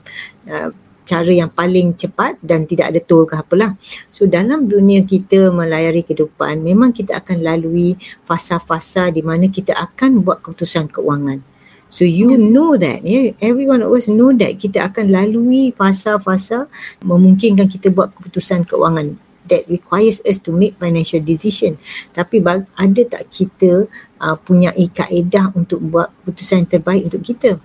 uh, 0.49 0.73
cara 1.09 1.33
yang 1.33 1.49
paling 1.49 1.97
cepat 1.97 2.37
dan 2.45 2.69
tidak 2.69 2.93
ada 2.93 3.01
tol 3.01 3.25
ke 3.25 3.41
apalah. 3.41 3.73
So 4.13 4.29
dalam 4.29 4.69
dunia 4.69 5.01
kita 5.09 5.49
melayari 5.49 6.05
kehidupan 6.05 6.61
memang 6.61 6.93
kita 6.93 7.17
akan 7.25 7.41
lalui 7.41 7.97
fasa-fasa 8.29 9.09
di 9.09 9.25
mana 9.25 9.49
kita 9.49 9.73
akan 9.73 10.21
buat 10.21 10.45
keputusan 10.45 10.93
keuangan. 10.93 11.41
So 11.89 12.05
you 12.05 12.37
know 12.37 12.77
that, 12.77 13.01
yeah, 13.01 13.33
everyone 13.41 13.81
us 13.81 14.13
know 14.13 14.29
that 14.37 14.61
kita 14.61 14.85
akan 14.93 15.09
lalui 15.09 15.73
fasa-fasa 15.73 16.69
memungkinkan 17.01 17.65
kita 17.65 17.89
buat 17.89 18.13
keputusan 18.13 18.69
keuangan 18.69 19.17
that 19.49 19.65
requires 19.73 20.21
us 20.29 20.37
to 20.45 20.53
make 20.53 20.77
financial 20.77 21.25
decision. 21.25 21.81
Tapi 22.13 22.45
ada 22.77 23.03
tak 23.09 23.33
kita 23.33 23.89
uh, 24.21 24.37
punya 24.37 24.71
kaedah 24.77 25.57
untuk 25.57 25.81
buat 25.81 26.13
keputusan 26.23 26.69
terbaik 26.69 27.09
untuk 27.09 27.25
kita? 27.25 27.57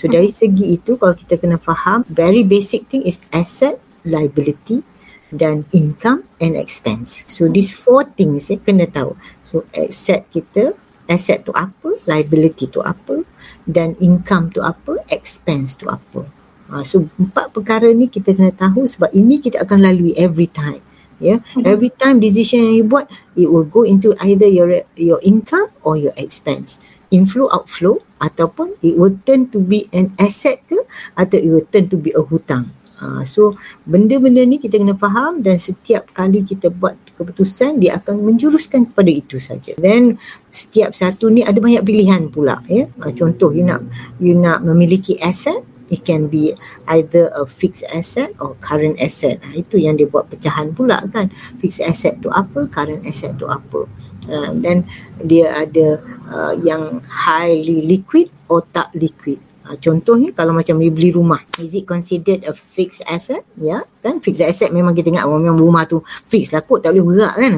So 0.00 0.08
dari 0.08 0.32
segi 0.32 0.80
itu 0.80 0.96
kalau 0.96 1.12
kita 1.12 1.36
kena 1.36 1.60
faham 1.60 2.08
very 2.08 2.40
basic 2.40 2.88
thing 2.88 3.04
is 3.04 3.20
asset, 3.36 3.76
liability 4.08 4.80
dan 5.28 5.68
income 5.76 6.24
and 6.40 6.56
expense. 6.56 7.28
So 7.28 7.52
these 7.52 7.68
four 7.68 8.08
things 8.08 8.48
eh, 8.48 8.56
kena 8.56 8.88
tahu. 8.88 9.12
So 9.44 9.68
asset 9.76 10.24
kita, 10.32 10.72
asset 11.04 11.44
tu 11.44 11.52
apa, 11.52 11.92
liability 12.08 12.72
tu 12.72 12.80
apa 12.80 13.28
dan 13.68 13.92
income 14.00 14.48
tu 14.48 14.64
apa, 14.64 15.04
expense 15.12 15.76
tu 15.76 15.84
apa. 15.92 16.24
Uh, 16.72 16.80
so 16.80 17.04
empat 17.20 17.52
perkara 17.52 17.92
ni 17.92 18.08
kita 18.08 18.32
kena 18.32 18.56
tahu 18.56 18.88
sebab 18.88 19.12
ini 19.12 19.36
kita 19.36 19.68
akan 19.68 19.84
lalui 19.84 20.16
every 20.16 20.48
time. 20.48 20.80
Yeah, 21.20 21.44
mm-hmm. 21.44 21.68
every 21.68 21.92
time 21.92 22.16
decision 22.16 22.64
yang 22.64 22.76
you 22.80 22.86
buat, 22.88 23.04
it 23.36 23.52
will 23.52 23.68
go 23.68 23.84
into 23.84 24.16
either 24.24 24.48
your 24.48 24.88
your 24.96 25.20
income 25.20 25.68
or 25.84 26.00
your 26.00 26.16
expense 26.16 26.80
inflow 27.12 27.50
outflow 27.52 28.00
ataupun 28.20 28.76
it 28.84 28.94
will 29.00 29.16
turn 29.24 29.48
to 29.48 29.58
be 29.58 29.88
an 29.90 30.12
asset 30.20 30.60
ke 30.68 30.76
atau 31.16 31.36
it 31.40 31.48
will 31.48 31.66
turn 31.72 31.88
to 31.88 31.96
be 31.96 32.12
a 32.12 32.22
hutang. 32.22 32.68
Ha, 33.00 33.24
so 33.24 33.56
benda-benda 33.88 34.44
ni 34.44 34.60
kita 34.60 34.76
kena 34.76 34.92
faham 34.92 35.40
dan 35.40 35.56
setiap 35.56 36.12
kali 36.12 36.44
kita 36.44 36.68
buat 36.68 37.00
keputusan 37.16 37.80
dia 37.80 37.96
akan 37.96 38.20
menjuruskan 38.28 38.92
kepada 38.92 39.08
itu 39.08 39.40
saja. 39.40 39.72
Then 39.80 40.20
setiap 40.52 40.92
satu 40.92 41.32
ni 41.32 41.40
ada 41.40 41.56
banyak 41.64 41.80
pilihan 41.80 42.28
pula 42.28 42.60
ya. 42.68 42.84
Ha, 43.00 43.08
contoh 43.16 43.56
you 43.56 43.64
nak 43.64 43.80
you 44.20 44.36
nak 44.36 44.60
memiliki 44.60 45.16
aset 45.16 45.64
it 45.88 46.04
can 46.04 46.28
be 46.28 46.52
either 46.92 47.32
a 47.34 47.48
fixed 47.48 47.88
asset 47.88 48.36
or 48.36 48.52
current 48.60 49.00
asset. 49.00 49.40
Ha, 49.48 49.56
itu 49.56 49.80
yang 49.80 49.96
dia 49.96 50.04
buat 50.04 50.28
pecahan 50.28 50.76
pula 50.76 51.00
kan. 51.08 51.32
Fixed 51.56 51.80
asset 51.80 52.20
tu 52.20 52.28
apa, 52.28 52.68
current 52.68 53.00
asset 53.08 53.32
tu 53.40 53.48
apa. 53.48 53.88
Uh, 54.28 54.52
then 54.60 54.84
dia 55.24 55.48
ada 55.48 55.96
uh, 56.28 56.52
yang 56.60 57.00
highly 57.08 57.84
liquid 57.88 58.28
or 58.52 58.60
tak 58.68 58.92
liquid. 58.92 59.40
Uh, 59.64 59.78
contohnya 59.78 60.34
kalau 60.34 60.50
macam 60.50 60.82
dia 60.82 60.90
beli 60.90 61.14
rumah, 61.14 61.40
is 61.62 61.78
it 61.78 61.86
considered 61.86 62.42
a 62.44 62.52
fixed 62.52 63.06
asset? 63.06 63.46
Ya, 63.56 63.80
yeah, 63.80 63.82
kan 64.02 64.18
fixed 64.18 64.42
asset 64.42 64.74
memang 64.74 64.92
kita 64.92 65.14
ingat 65.14 65.24
memang 65.30 65.56
rumah 65.56 65.86
tu 65.86 66.02
fixed 66.04 66.52
lah 66.52 66.64
kot 66.66 66.82
tak 66.82 66.92
boleh 66.96 67.06
bergerak 67.06 67.34
kan. 67.38 67.52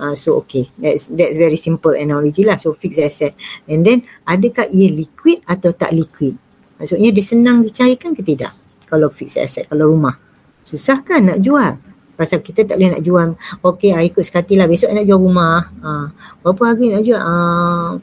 Uh, 0.00 0.14
so 0.16 0.40
okay, 0.40 0.64
that's 0.80 1.12
that's 1.12 1.36
very 1.36 1.60
simple 1.60 1.92
analogy 1.92 2.42
lah. 2.42 2.56
So 2.56 2.72
fixed 2.72 3.02
asset. 3.02 3.36
And 3.68 3.84
then 3.84 4.08
adakah 4.24 4.72
ia 4.72 4.88
liquid 4.88 5.44
atau 5.44 5.70
tak 5.76 5.92
liquid? 5.92 6.34
Maksudnya 6.80 7.12
dia 7.12 7.24
senang 7.26 7.60
dicairkan 7.60 8.16
ke 8.16 8.24
tidak? 8.24 8.56
Kalau 8.88 9.12
fixed 9.12 9.36
asset, 9.36 9.68
kalau 9.68 9.92
rumah. 9.92 10.16
Susah 10.64 11.04
kan 11.04 11.28
nak 11.28 11.44
jual? 11.44 11.76
Pasal 12.20 12.44
kita 12.44 12.68
tak 12.68 12.76
boleh 12.76 12.92
nak 12.92 13.00
jual. 13.00 13.28
Okey 13.64 13.96
ah 13.96 14.04
ikut 14.04 14.20
sekati 14.20 14.60
lah. 14.60 14.68
Besok 14.68 14.92
nak 14.92 15.08
jual 15.08 15.16
rumah. 15.16 15.64
Ah 15.80 16.12
berapa 16.44 16.76
harga 16.76 16.84
nak 16.84 17.02
jual? 17.08 17.16
Ah 17.16 17.96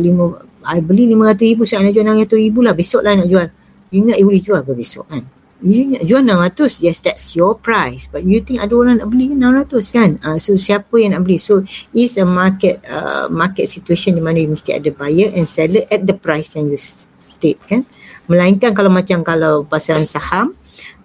lima 0.00 0.40
I 0.62 0.78
beli 0.80 1.10
lima 1.10 1.34
ratus 1.34 1.44
ribu 1.44 1.62
saya 1.68 1.84
nak 1.84 1.92
jual 1.92 2.06
enam 2.06 2.16
ratus 2.16 2.38
lah. 2.40 2.72
Besok 2.72 3.02
lah 3.04 3.12
nak 3.18 3.28
jual. 3.28 3.46
You 3.92 4.08
nak 4.08 4.16
boleh 4.24 4.40
jual 4.40 4.60
ke 4.64 4.72
besok 4.72 5.04
kan? 5.12 5.28
You 5.62 5.94
nak 5.94 6.02
jual 6.08 6.22
enam 6.24 6.40
ratus 6.40 6.80
yes 6.80 7.04
that's 7.04 7.36
your 7.36 7.58
price. 7.58 8.08
But 8.08 8.24
you 8.24 8.40
think 8.40 8.64
ada 8.64 8.72
orang 8.72 9.04
nak 9.04 9.12
beli 9.12 9.34
enam 9.34 9.52
ratus 9.58 9.92
kan? 9.92 10.16
Uh, 10.24 10.40
so 10.40 10.56
siapa 10.56 10.94
yang 10.96 11.12
nak 11.18 11.28
beli? 11.28 11.36
So 11.36 11.60
is 11.92 12.16
a 12.16 12.24
market 12.24 12.80
uh, 12.88 13.28
market 13.28 13.68
situation 13.68 14.16
di 14.16 14.22
mana 14.24 14.40
you 14.40 14.48
mesti 14.48 14.72
ada 14.72 14.88
buyer 14.94 15.28
and 15.36 15.44
seller 15.44 15.84
at 15.92 16.08
the 16.08 16.16
price 16.16 16.56
yang 16.56 16.72
you 16.72 16.80
state 17.20 17.60
kan? 17.68 17.84
Melainkan 18.30 18.70
kalau 18.72 18.88
macam 18.88 19.26
kalau 19.26 19.66
pasaran 19.66 20.06
saham 20.06 20.54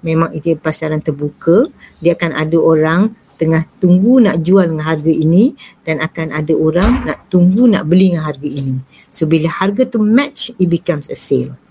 memang 0.02 0.34
itu 0.34 0.58
pasaran 0.58 1.02
terbuka. 1.02 1.70
Dia 2.02 2.18
akan 2.18 2.32
ada 2.34 2.58
orang 2.58 3.02
tengah 3.38 3.64
tunggu 3.78 4.18
nak 4.18 4.42
jual 4.42 4.66
dengan 4.66 4.86
harga 4.86 5.14
ini 5.14 5.54
dan 5.86 6.02
akan 6.02 6.34
ada 6.34 6.54
orang 6.58 7.06
nak 7.06 7.30
tunggu 7.30 7.70
nak 7.70 7.86
beli 7.86 8.14
dengan 8.14 8.26
harga 8.26 8.50
ini. 8.50 8.82
So 9.14 9.30
bila 9.30 9.50
harga 9.50 9.86
tu 9.86 10.02
match 10.02 10.54
it 10.58 10.68
becomes 10.68 11.08
a 11.14 11.18
sale 11.18 11.67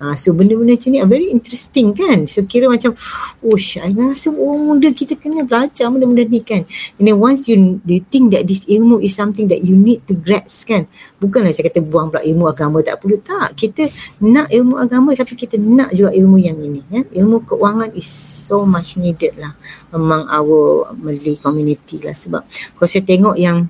Ha, 0.00 0.16
so 0.16 0.32
benda-benda 0.32 0.80
macam 0.80 0.96
ni 0.96 0.98
are 1.04 1.12
very 1.12 1.28
interesting 1.28 1.92
kan. 1.92 2.24
So 2.24 2.40
kira 2.48 2.72
macam, 2.72 2.96
ush, 3.44 3.76
I 3.84 3.92
rasa 3.92 4.32
orang 4.32 4.80
muda 4.80 4.88
kita 4.96 5.12
kena 5.12 5.44
belajar 5.44 5.92
benda-benda 5.92 6.24
ni 6.24 6.40
kan. 6.40 6.64
And 6.96 7.04
then 7.04 7.20
once 7.20 7.44
you, 7.52 7.84
you 7.84 8.00
think 8.08 8.32
that 8.32 8.48
this 8.48 8.64
ilmu 8.64 9.04
is 9.04 9.12
something 9.12 9.52
that 9.52 9.60
you 9.60 9.76
need 9.76 10.00
to 10.08 10.16
grasp 10.16 10.72
kan. 10.72 10.88
Bukanlah 11.20 11.52
saya 11.52 11.68
kata 11.68 11.84
buang 11.84 12.08
pula 12.08 12.24
ilmu 12.24 12.48
agama 12.48 12.80
tak 12.80 12.96
perlu. 13.04 13.20
Tak, 13.20 13.52
kita 13.60 13.92
nak 14.24 14.48
ilmu 14.48 14.80
agama 14.80 15.12
tapi 15.12 15.36
kita 15.36 15.60
nak 15.60 15.92
juga 15.92 16.16
ilmu 16.16 16.40
yang 16.40 16.56
ini. 16.64 16.80
Kan? 16.88 17.04
Ilmu 17.12 17.44
keuangan 17.44 17.92
is 17.92 18.08
so 18.08 18.64
much 18.64 18.96
needed 18.96 19.36
lah 19.36 19.52
among 19.92 20.24
our 20.32 20.88
Malay 20.96 21.36
community 21.36 22.00
lah. 22.00 22.16
Sebab 22.16 22.42
kalau 22.48 22.88
saya 22.88 23.04
tengok 23.04 23.36
yang 23.36 23.68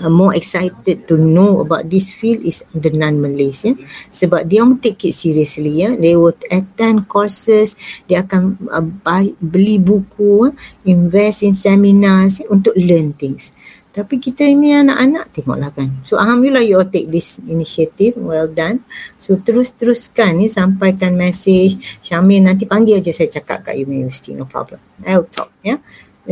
uh, 0.00 0.10
more 0.10 0.34
excited 0.34 1.06
to 1.06 1.14
know 1.14 1.60
about 1.60 1.86
this 1.86 2.10
field 2.14 2.42
is 2.42 2.66
the 2.74 2.90
non-Malays 2.90 3.66
ya. 3.66 3.74
Sebab 4.10 4.48
dia 4.48 4.64
orang 4.64 4.80
take 4.82 5.10
it 5.10 5.14
seriously 5.14 5.84
ya. 5.84 5.94
They 5.94 6.18
will 6.18 6.34
attend 6.50 7.06
courses, 7.06 7.76
dia 8.08 8.26
akan 8.26 8.58
uh, 8.70 8.82
buy, 8.82 9.34
beli 9.38 9.78
buku, 9.78 10.50
uh, 10.50 10.52
invest 10.88 11.46
in 11.46 11.54
seminars 11.54 12.42
ya, 12.42 12.50
untuk 12.50 12.74
learn 12.74 13.14
things. 13.14 13.54
Tapi 13.94 14.18
kita 14.18 14.42
ini 14.42 14.74
anak-anak 14.74 15.30
tengoklah 15.30 15.70
kan. 15.70 15.86
So 16.02 16.18
alhamdulillah 16.18 16.66
you 16.66 16.82
all 16.82 16.90
take 16.90 17.14
this 17.14 17.38
initiative. 17.46 18.18
Well 18.18 18.50
done. 18.50 18.82
So 19.22 19.38
terus-teruskan 19.38 20.42
ni 20.42 20.50
sampaikan 20.50 21.14
message. 21.14 22.02
Syamil 22.02 22.42
nanti 22.42 22.66
panggil 22.66 22.98
aja 22.98 23.14
saya 23.14 23.30
cakap 23.30 23.62
kat 23.70 23.78
university 23.78 24.34
no 24.34 24.50
problem. 24.50 24.82
I'll 25.06 25.30
talk 25.30 25.54
ya. 25.62 25.78
Yeah 25.78 25.80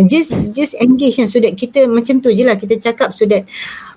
just 0.09 0.33
just 0.57 0.73
engage 0.81 1.21
kan 1.21 1.29
so 1.29 1.37
that 1.37 1.53
kita 1.53 1.85
macam 1.85 2.25
tu 2.25 2.33
je 2.33 2.49
lah. 2.49 2.57
Kita 2.57 2.81
cakap 2.81 3.13
so 3.13 3.29
that 3.29 3.45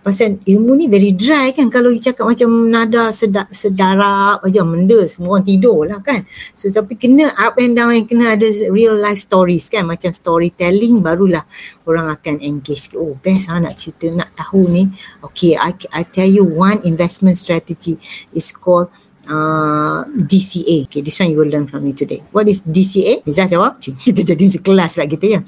pasal 0.03 0.37
ilmu 0.43 0.75
ni 0.75 0.85
very 0.91 1.15
dry 1.15 1.55
kan. 1.55 1.71
Kalau 1.71 1.87
you 1.89 2.03
cakap 2.03 2.27
macam 2.27 2.67
nada 2.67 3.09
sedap 3.15 3.47
sedarap 3.49 4.43
macam 4.43 4.63
benda 4.75 4.99
semua 5.07 5.39
orang 5.39 5.45
tidur 5.47 5.87
lah 5.87 6.03
kan. 6.03 6.27
So 6.53 6.67
tapi 6.67 6.99
kena 6.99 7.31
up 7.39 7.55
and 7.57 7.79
down 7.79 7.95
yang 7.95 8.07
kena 8.07 8.35
ada 8.35 8.47
real 8.69 8.99
life 8.99 9.23
stories 9.23 9.71
kan. 9.71 9.87
Macam 9.87 10.11
storytelling 10.11 10.99
barulah 10.99 11.47
orang 11.87 12.11
akan 12.11 12.43
engage. 12.43 12.91
Oh 12.99 13.15
best 13.23 13.47
lah 13.47 13.63
nak 13.63 13.79
cerita 13.79 14.11
nak 14.11 14.35
tahu 14.35 14.67
ni. 14.67 14.91
Okay 15.31 15.55
I, 15.55 15.71
I 15.95 16.03
tell 16.03 16.27
you 16.27 16.43
one 16.43 16.83
investment 16.83 17.39
strategy 17.39 17.95
is 18.35 18.51
called 18.51 18.91
Uh, 19.25 20.05
DCA. 20.05 20.85
Okay, 20.85 21.01
this 21.01 21.17
one 21.17 21.33
you 21.33 21.41
will 21.41 21.49
learn 21.49 21.65
from 21.65 21.83
me 21.83 21.93
today. 21.93 22.21
What 22.29 22.45
is 22.45 22.61
DCA? 22.61 23.25
Bisa 23.25 23.49
jawab? 23.49 23.81
Kita 24.05 24.21
jadi 24.21 24.37
macam 24.37 24.61
kelas 24.61 25.01
lah 25.01 25.07
kita 25.09 25.25
ya. 25.25 25.41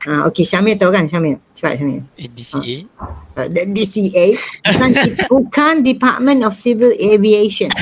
Uh, 0.00 0.32
okay, 0.32 0.48
Syamil 0.48 0.80
tahu 0.80 0.92
kan 0.92 1.04
Syamil? 1.04 1.36
Cepat 1.52 1.76
Syamil. 1.76 2.00
Eh, 2.16 2.28
DCA? 2.28 2.76
Uh, 2.96 3.40
uh, 3.40 3.48
DCA 3.72 4.26
bukan, 4.64 4.90
bukan 5.32 5.74
Department 5.84 6.40
of 6.44 6.56
Civil 6.56 6.92
Aviation. 6.96 7.68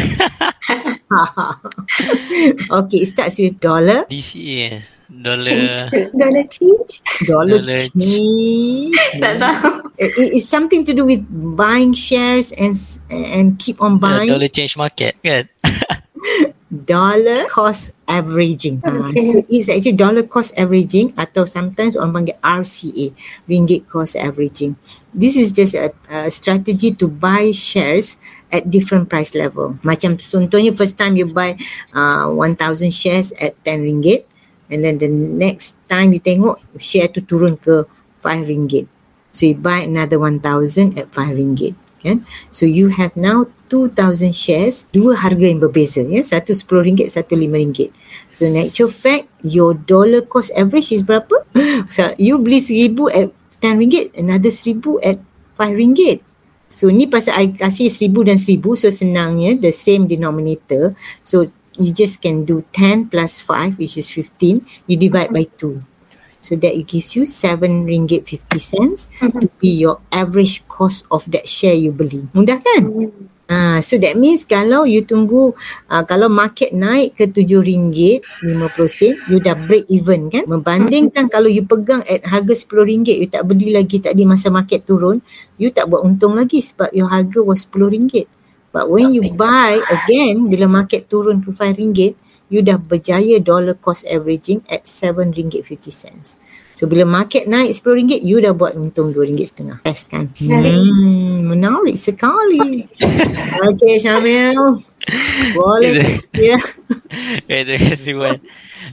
okay, 2.82 2.98
it 3.02 3.06
starts 3.06 3.38
with 3.38 3.58
dollar. 3.62 4.02
DCA 4.10 4.98
dollar. 5.22 5.90
Dollar 6.14 6.44
change? 6.46 7.02
Dollar, 7.26 7.58
dollar 7.58 7.82
change. 7.98 8.96
Tak 9.22 9.34
tahu. 9.42 9.68
It 9.98 10.32
is 10.38 10.46
something 10.46 10.87
to 10.87 10.92
do 10.94 11.04
with 11.04 11.26
buying 11.58 11.92
shares 11.92 12.54
and 12.54 12.75
and 13.10 13.58
keep 13.58 13.82
on 13.82 13.98
buying. 13.98 14.30
dollar 14.30 14.50
change 14.50 14.78
market 14.78 15.18
kan? 15.20 15.50
Dollar 16.68 17.48
cost 17.48 17.96
averaging. 18.04 18.84
Uh, 18.84 19.08
so 19.16 19.40
it's 19.48 19.72
actually 19.72 19.96
dollar 19.96 20.20
cost 20.28 20.52
averaging 20.52 21.16
atau 21.16 21.48
sometimes 21.48 21.96
orang 21.96 22.12
panggil 22.12 22.37
RCA 22.44 23.08
ringgit 23.48 23.88
cost 23.88 24.20
averaging. 24.20 24.76
This 25.16 25.40
is 25.40 25.56
just 25.56 25.72
a, 25.72 25.88
a 26.12 26.28
strategy 26.28 26.92
to 27.00 27.08
buy 27.08 27.56
shares 27.56 28.20
at 28.52 28.68
different 28.68 29.08
price 29.08 29.32
level. 29.32 29.80
Macam 29.80 30.20
contohnya 30.20 30.76
first 30.76 31.00
time 31.00 31.16
you 31.16 31.25
buy 31.32 31.56
uh, 31.96 32.28
1000 32.37 32.92
shares 32.92 33.32
at 33.40 33.56
10 33.64 33.88
ringgit 33.88 34.27
and 34.68 34.84
then 34.84 35.00
the 35.00 35.08
next 35.10 35.80
time 35.88 36.12
you 36.12 36.20
tengok 36.20 36.60
share 36.76 37.08
tu 37.08 37.25
turun 37.25 37.56
ke 37.56 37.84
5 38.22 38.48
ringgit. 38.48 38.88
So 39.32 39.48
you 39.48 39.56
buy 39.56 39.84
another 39.84 40.20
1000 40.20 40.96
at 40.96 41.08
5 41.12 41.37
ringgit 41.37 41.75
kan? 42.00 42.25
So 42.48 42.64
you 42.64 42.94
have 42.94 43.18
now 43.18 43.50
2000 43.68 44.32
shares 44.32 44.88
dua 44.94 45.18
harga 45.18 45.44
yang 45.44 45.60
berbeza 45.60 46.00
ya? 46.06 46.25
Satu 46.25 46.54
10 46.54 46.87
ringgit 46.87 47.08
satu 47.12 47.37
5 47.37 47.52
ringgit. 47.52 47.90
So 48.38 48.46
in 48.46 48.56
actual 48.56 48.92
fact 48.92 49.28
your 49.42 49.75
dollar 49.75 50.22
cost 50.25 50.54
average 50.54 50.94
is 50.94 51.02
berapa? 51.02 51.44
So 51.94 52.14
you 52.20 52.38
beli 52.38 52.62
1000 52.62 53.12
at 53.12 53.28
10 53.60 53.82
ringgit 53.82 54.14
another 54.14 54.52
1000 54.52 55.02
at 55.02 55.18
5 55.58 55.75
ringgit. 55.75 56.22
So 56.68 56.92
ni 56.92 57.08
pasal 57.08 57.32
I 57.32 57.46
kasih 57.56 57.88
seribu 57.88 58.28
dan 58.28 58.37
seribu 58.37 58.76
so 58.76 58.92
senangnya 58.92 59.56
the 59.56 59.72
same 59.72 60.04
denominator. 60.04 60.92
So 61.25 61.48
you 61.78 61.94
just 61.94 62.20
can 62.20 62.44
do 62.44 62.66
10 62.75 63.08
plus 63.08 63.40
5 63.40 63.78
which 63.78 63.97
is 63.97 64.11
15 64.11 64.66
you 64.90 64.97
divide 64.99 65.30
by 65.30 65.47
2 65.56 65.80
so 66.40 66.54
that 66.58 66.75
it 66.75 66.87
gives 66.87 67.14
you 67.18 67.26
7 67.26 67.87
ringgit 67.87 68.26
50 68.26 68.58
cents 68.58 69.11
to 69.18 69.50
be 69.58 69.75
your 69.75 69.99
average 70.14 70.62
cost 70.70 71.06
of 71.11 71.26
that 71.30 71.50
share 71.50 71.75
you 71.75 71.90
beli. 71.90 72.26
Mudah 72.35 72.62
kan? 72.62 73.11
Ah, 73.49 73.80
so 73.80 73.97
that 73.97 74.12
means 74.12 74.44
kalau 74.44 74.85
you 74.85 75.00
tunggu 75.00 75.56
uh, 75.88 76.04
kalau 76.04 76.28
market 76.28 76.68
naik 76.76 77.16
ke 77.16 77.32
RM7 77.32 78.20
50 78.44 78.92
sen 78.92 79.16
you 79.25 79.40
dah 79.40 79.56
break 79.56 79.88
even 79.88 80.28
kan? 80.28 80.44
Membandingkan 80.44 81.32
kalau 81.32 81.49
you 81.49 81.64
pegang 81.64 82.04
at 82.04 82.28
harga 82.28 82.52
RM10 82.52 83.16
you 83.25 83.28
tak 83.32 83.49
beli 83.49 83.73
lagi 83.73 84.04
tadi 84.04 84.28
masa 84.28 84.52
market 84.52 84.85
turun 84.85 85.25
you 85.56 85.73
tak 85.73 85.88
buat 85.88 86.04
untung 86.04 86.37
lagi 86.37 86.61
sebab 86.61 86.92
your 86.92 87.08
harga 87.08 87.40
was 87.40 87.64
RM10 87.64 88.28
but 88.70 88.90
when 88.92 89.14
you 89.14 89.22
buy 89.34 89.80
again 89.88 90.48
bila 90.48 90.68
market 90.68 91.08
turun 91.08 91.40
to 91.44 91.50
RM5 91.52 92.14
you 92.48 92.60
dah 92.64 92.80
berjaya 92.80 93.37
dollar 93.40 93.76
cost 93.76 94.08
averaging 94.08 94.64
at 94.72 94.88
RM7.50 94.88 96.48
So 96.78 96.87
bila 96.87 97.02
market 97.02 97.50
naik 97.50 97.75
RM10, 97.75 98.22
you 98.22 98.38
dah 98.38 98.54
buat 98.54 98.78
untung 98.78 99.10
RM2.50. 99.10 99.82
Best 99.82 100.14
kan? 100.14 100.30
Hmm, 100.38 101.50
menarik 101.50 101.98
sekali. 101.98 102.87
okay 103.66 103.98
Syamil. 103.98 104.78
Boleh 105.58 106.22
ya. 106.38 106.54
Okay, 107.42 107.60
terima 107.66 107.82
kasih 107.82 108.14
Puan. 108.14 108.38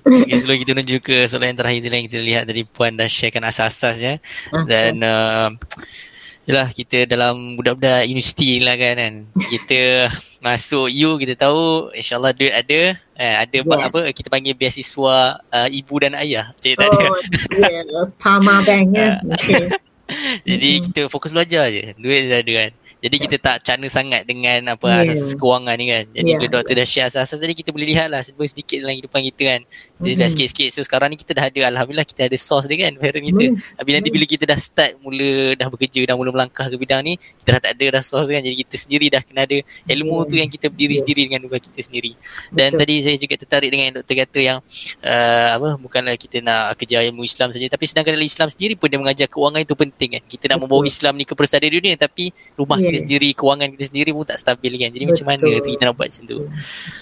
Okay, 0.01 0.33
sebelum 0.33 0.57
kita 0.65 0.71
menuju 0.73 0.97
ke 0.97 1.29
soalan 1.29 1.53
yang 1.53 1.59
terakhir 1.61 1.81
yang 1.85 2.05
kita 2.09 2.19
lihat 2.25 2.43
dari 2.49 2.65
Puan 2.65 2.97
dah 2.97 3.05
sharekan 3.05 3.45
asas-asasnya. 3.45 4.17
Dan 4.65 5.05
uh, 5.05 5.53
Yalah 6.45 6.69
kita 6.69 7.09
dalam 7.09 7.57
budak-budak 7.57 8.05
universiti 8.05 8.61
lah 8.61 8.77
kan, 8.77 8.95
kan. 9.01 9.13
Kita 9.49 10.13
masuk 10.45 10.93
U 10.93 11.17
kita 11.17 11.33
tahu 11.33 11.89
insyaAllah 11.97 12.37
duit 12.37 12.53
ada 12.53 12.93
eh, 13.17 13.35
Ada 13.41 13.65
yes. 13.65 13.89
apa 13.89 13.99
kita 14.13 14.29
panggil 14.29 14.53
beasiswa 14.53 15.41
uh, 15.41 15.67
ibu 15.73 15.95
dan 15.97 16.13
ayah 16.21 16.53
Cik 16.61 16.77
oh, 16.77 16.85
tak 16.85 16.87
ada 16.93 17.05
yeah. 17.57 18.05
Pama 18.21 18.61
bank 18.61 18.93
ya 18.93 19.17
okay. 19.33 19.73
Jadi 20.45 20.69
mm-hmm. 20.69 20.85
kita 20.85 21.01
fokus 21.09 21.33
belajar 21.33 21.65
je 21.73 21.97
Duit 21.97 22.29
dah 22.29 22.45
ada 22.45 22.51
kan 22.53 22.71
jadi 23.03 23.15
kita 23.21 23.37
tak 23.37 23.55
cana 23.61 23.87
sangat 23.91 24.23
dengan 24.23 24.73
apa 24.73 25.03
yeah. 25.03 25.13
asas 25.13 25.35
kewangan 25.35 25.75
ni 25.77 25.85
kan. 25.91 26.03
Jadi 26.09 26.29
yeah. 26.31 26.39
bila 26.41 26.49
doktor 26.57 26.73
dah 26.79 26.87
share 26.87 27.07
asas-asas 27.11 27.37
tadi 27.43 27.53
kita 27.53 27.69
boleh 27.69 27.87
lihat 27.91 28.07
lah 28.07 28.23
sedikit 28.23 28.81
dalam 28.81 28.97
kehidupan 28.97 29.21
kita 29.33 29.43
kan. 29.45 29.61
Jadi 29.67 30.01
mm-hmm. 30.01 30.21
dah 30.21 30.27
sikit-sikit. 30.31 30.69
So 30.73 30.79
sekarang 30.81 31.13
ni 31.13 31.17
kita 31.19 31.37
dah 31.37 31.45
ada 31.51 31.59
Alhamdulillah 31.69 32.07
kita 32.07 32.25
ada 32.25 32.37
source 32.39 32.65
dia 32.71 32.87
kan 32.87 32.95
parent 32.95 33.25
kita. 33.35 33.45
Mm. 33.51 33.55
Habis 33.77 33.93
nanti 33.99 34.09
bila 34.09 34.25
kita 34.25 34.43
dah 34.47 34.59
start 34.59 34.91
mula 35.03 35.53
dah 35.59 35.67
bekerja 35.67 35.99
dah 36.07 36.15
mula 36.15 36.29
melangkah 36.31 36.65
ke 36.71 36.75
bidang 36.79 37.01
ni 37.03 37.13
kita 37.19 37.49
dah 37.59 37.61
tak 37.61 37.71
ada 37.77 37.85
dah 37.99 38.03
source 38.03 38.29
kan. 38.31 38.41
Jadi 38.41 38.55
kita 38.63 38.75
sendiri 38.79 39.05
dah 39.11 39.21
kena 39.21 39.43
ada 39.43 39.57
ilmu 39.91 40.15
yeah. 40.15 40.29
tu 40.31 40.35
yang 40.39 40.49
kita 40.49 40.65
berdiri 40.71 40.95
yes. 40.95 41.01
sendiri 41.03 41.21
dengan 41.27 41.39
dua 41.45 41.57
kita 41.59 41.79
sendiri. 41.83 42.11
Dan 42.49 42.73
Betul. 42.73 42.79
tadi 42.81 42.95
saya 43.03 43.15
juga 43.19 43.35
tertarik 43.37 43.69
dengan 43.69 43.87
doktor 43.99 44.15
kata 44.23 44.39
yang 44.39 44.57
uh, 45.03 45.49
apa 45.59 45.69
bukanlah 45.77 46.15
kita 46.15 46.39
nak 46.39 46.79
kerja 46.79 47.03
ilmu 47.05 47.27
Islam 47.27 47.51
saja 47.51 47.67
tapi 47.67 47.85
sedangkan 47.85 48.15
dalam 48.15 48.25
Islam 48.25 48.47
sendiri 48.49 48.73
pun 48.79 48.87
dia 48.87 48.97
mengajar 48.97 49.27
kewangan 49.27 49.61
itu 49.61 49.75
penting 49.75 50.09
kan. 50.17 50.23
Kita 50.23 50.43
nak 50.49 50.57
Betul. 50.57 50.63
membawa 50.65 50.83
Islam 50.87 51.13
ni 51.19 51.25
ke 51.27 51.33
persada 51.35 51.67
dunia 51.67 51.93
tapi 51.99 52.31
rumah 52.55 52.79
yes. 52.85 52.91
kita 52.93 52.99
sendiri 53.09 53.29
kewangan 53.33 53.67
kita 53.73 53.85
sendiri 53.89 54.09
pun 54.13 54.25
tak 54.29 54.37
stabil 54.37 54.71
kan. 54.77 54.89
Jadi 54.93 55.03
Betul. 55.09 55.13
macam 55.17 55.25
mana 55.25 55.45
tu 55.57 55.69
kita 55.73 55.83
nak 55.89 55.95
buat 55.97 56.07
macam 56.13 56.23
tu. 56.29 56.37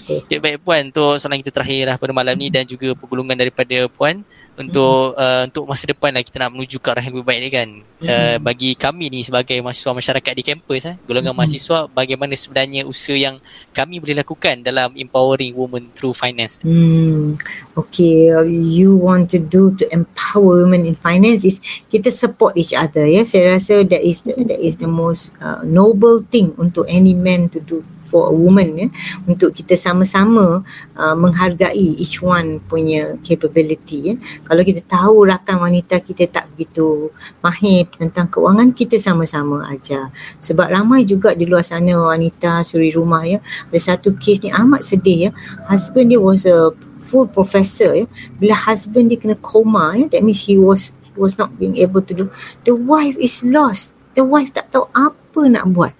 Okay, 0.08 0.38
baik 0.40 0.56
puan 0.64 0.80
untuk 0.88 1.12
soalan 1.20 1.38
kita 1.44 1.52
terakhir 1.52 1.82
lah 1.92 1.96
pada 2.00 2.12
malam 2.16 2.34
ni 2.40 2.48
dan 2.48 2.64
juga 2.64 2.96
pergulungan 2.96 3.36
daripada 3.36 3.76
puan 3.92 4.24
untuk 4.54 5.18
uh, 5.18 5.42
untuk 5.50 5.66
masa 5.66 5.90
depan 5.90 6.14
lah 6.14 6.22
kita 6.22 6.38
nak 6.38 6.54
menuju 6.54 6.78
ke 6.78 6.88
arah 6.90 7.02
yang 7.02 7.14
lebih 7.18 7.26
baik 7.26 7.40
ni 7.42 7.50
kan. 7.50 7.68
Uh, 8.04 8.36
bagi 8.38 8.76
kami 8.76 9.08
ni 9.08 9.24
sebagai 9.24 9.56
mahasiswa 9.64 9.96
masyarakat 9.96 10.32
di 10.36 10.44
kampus 10.44 10.84
eh, 10.92 10.94
golongan 11.08 11.32
mahasiswa 11.32 11.88
bagaimana 11.88 12.36
sebenarnya 12.36 12.84
usaha 12.84 13.16
yang 13.16 13.40
kami 13.72 13.96
boleh 13.96 14.20
lakukan 14.20 14.60
dalam 14.60 14.92
empowering 14.94 15.56
women 15.56 15.88
through 15.96 16.12
finance. 16.12 16.60
Hmm. 16.60 17.34
okay 17.74 18.30
you 18.46 18.94
want 18.94 19.32
to 19.32 19.40
do 19.40 19.72
to 19.74 19.88
empower 19.90 20.62
women 20.62 20.84
in 20.84 20.94
finance 20.94 21.42
is 21.42 21.58
kita 21.88 22.12
support 22.12 22.54
each 22.54 22.76
other 22.76 23.08
ya. 23.08 23.26
Saya 23.26 23.56
rasa 23.56 23.82
that 23.88 24.04
is 24.04 24.22
the, 24.22 24.36
that 24.46 24.60
is 24.60 24.78
the 24.78 24.90
most 24.90 25.34
uh, 25.42 25.64
noble 25.66 26.22
thing 26.28 26.52
untuk 26.60 26.86
any 26.86 27.16
man 27.16 27.50
to 27.50 27.58
do 27.58 27.82
for 28.14 28.30
a 28.30 28.34
woman 28.34 28.78
ya 28.78 28.88
untuk 29.26 29.50
kita 29.50 29.74
sama-sama 29.74 30.62
uh, 30.94 31.16
menghargai 31.18 31.98
each 31.98 32.22
one 32.22 32.62
punya 32.62 33.18
capability 33.26 33.98
ya. 34.06 34.14
Kalau 34.46 34.62
kita 34.62 34.86
tahu 34.86 35.26
rakan 35.26 35.66
wanita 35.66 35.98
kita 35.98 36.30
tak 36.30 36.46
begitu 36.54 37.10
mahir 37.42 37.90
tentang 37.98 38.30
keuangan 38.30 38.70
kita 38.70 39.02
sama-sama 39.02 39.66
ajar. 39.66 40.14
Sebab 40.38 40.70
ramai 40.70 41.02
juga 41.02 41.34
di 41.34 41.42
luar 41.42 41.66
sana 41.66 42.14
wanita 42.14 42.62
suri 42.62 42.94
rumah 42.94 43.26
ya 43.26 43.42
ada 43.42 43.80
satu 43.82 44.14
kes 44.14 44.46
ni 44.46 44.54
amat 44.54 44.86
sedih 44.86 45.26
ya. 45.26 45.30
Husband 45.66 46.14
dia 46.14 46.22
was 46.22 46.46
a 46.46 46.70
full 47.02 47.26
professor 47.26 47.98
ya. 47.98 48.06
Bila 48.38 48.54
husband 48.54 49.10
dia 49.10 49.18
kena 49.18 49.34
koma 49.42 49.98
ya 49.98 50.06
that 50.14 50.22
means 50.22 50.46
he 50.46 50.54
was 50.54 50.94
was 51.18 51.34
not 51.34 51.50
being 51.58 51.74
able 51.82 52.02
to 52.02 52.14
do. 52.14 52.30
The 52.62 52.78
wife 52.78 53.18
is 53.18 53.42
lost. 53.42 53.98
The 54.14 54.22
wife 54.22 54.54
tak 54.54 54.70
tahu 54.70 54.86
apa 54.94 55.50
nak 55.50 55.74
buat 55.74 55.90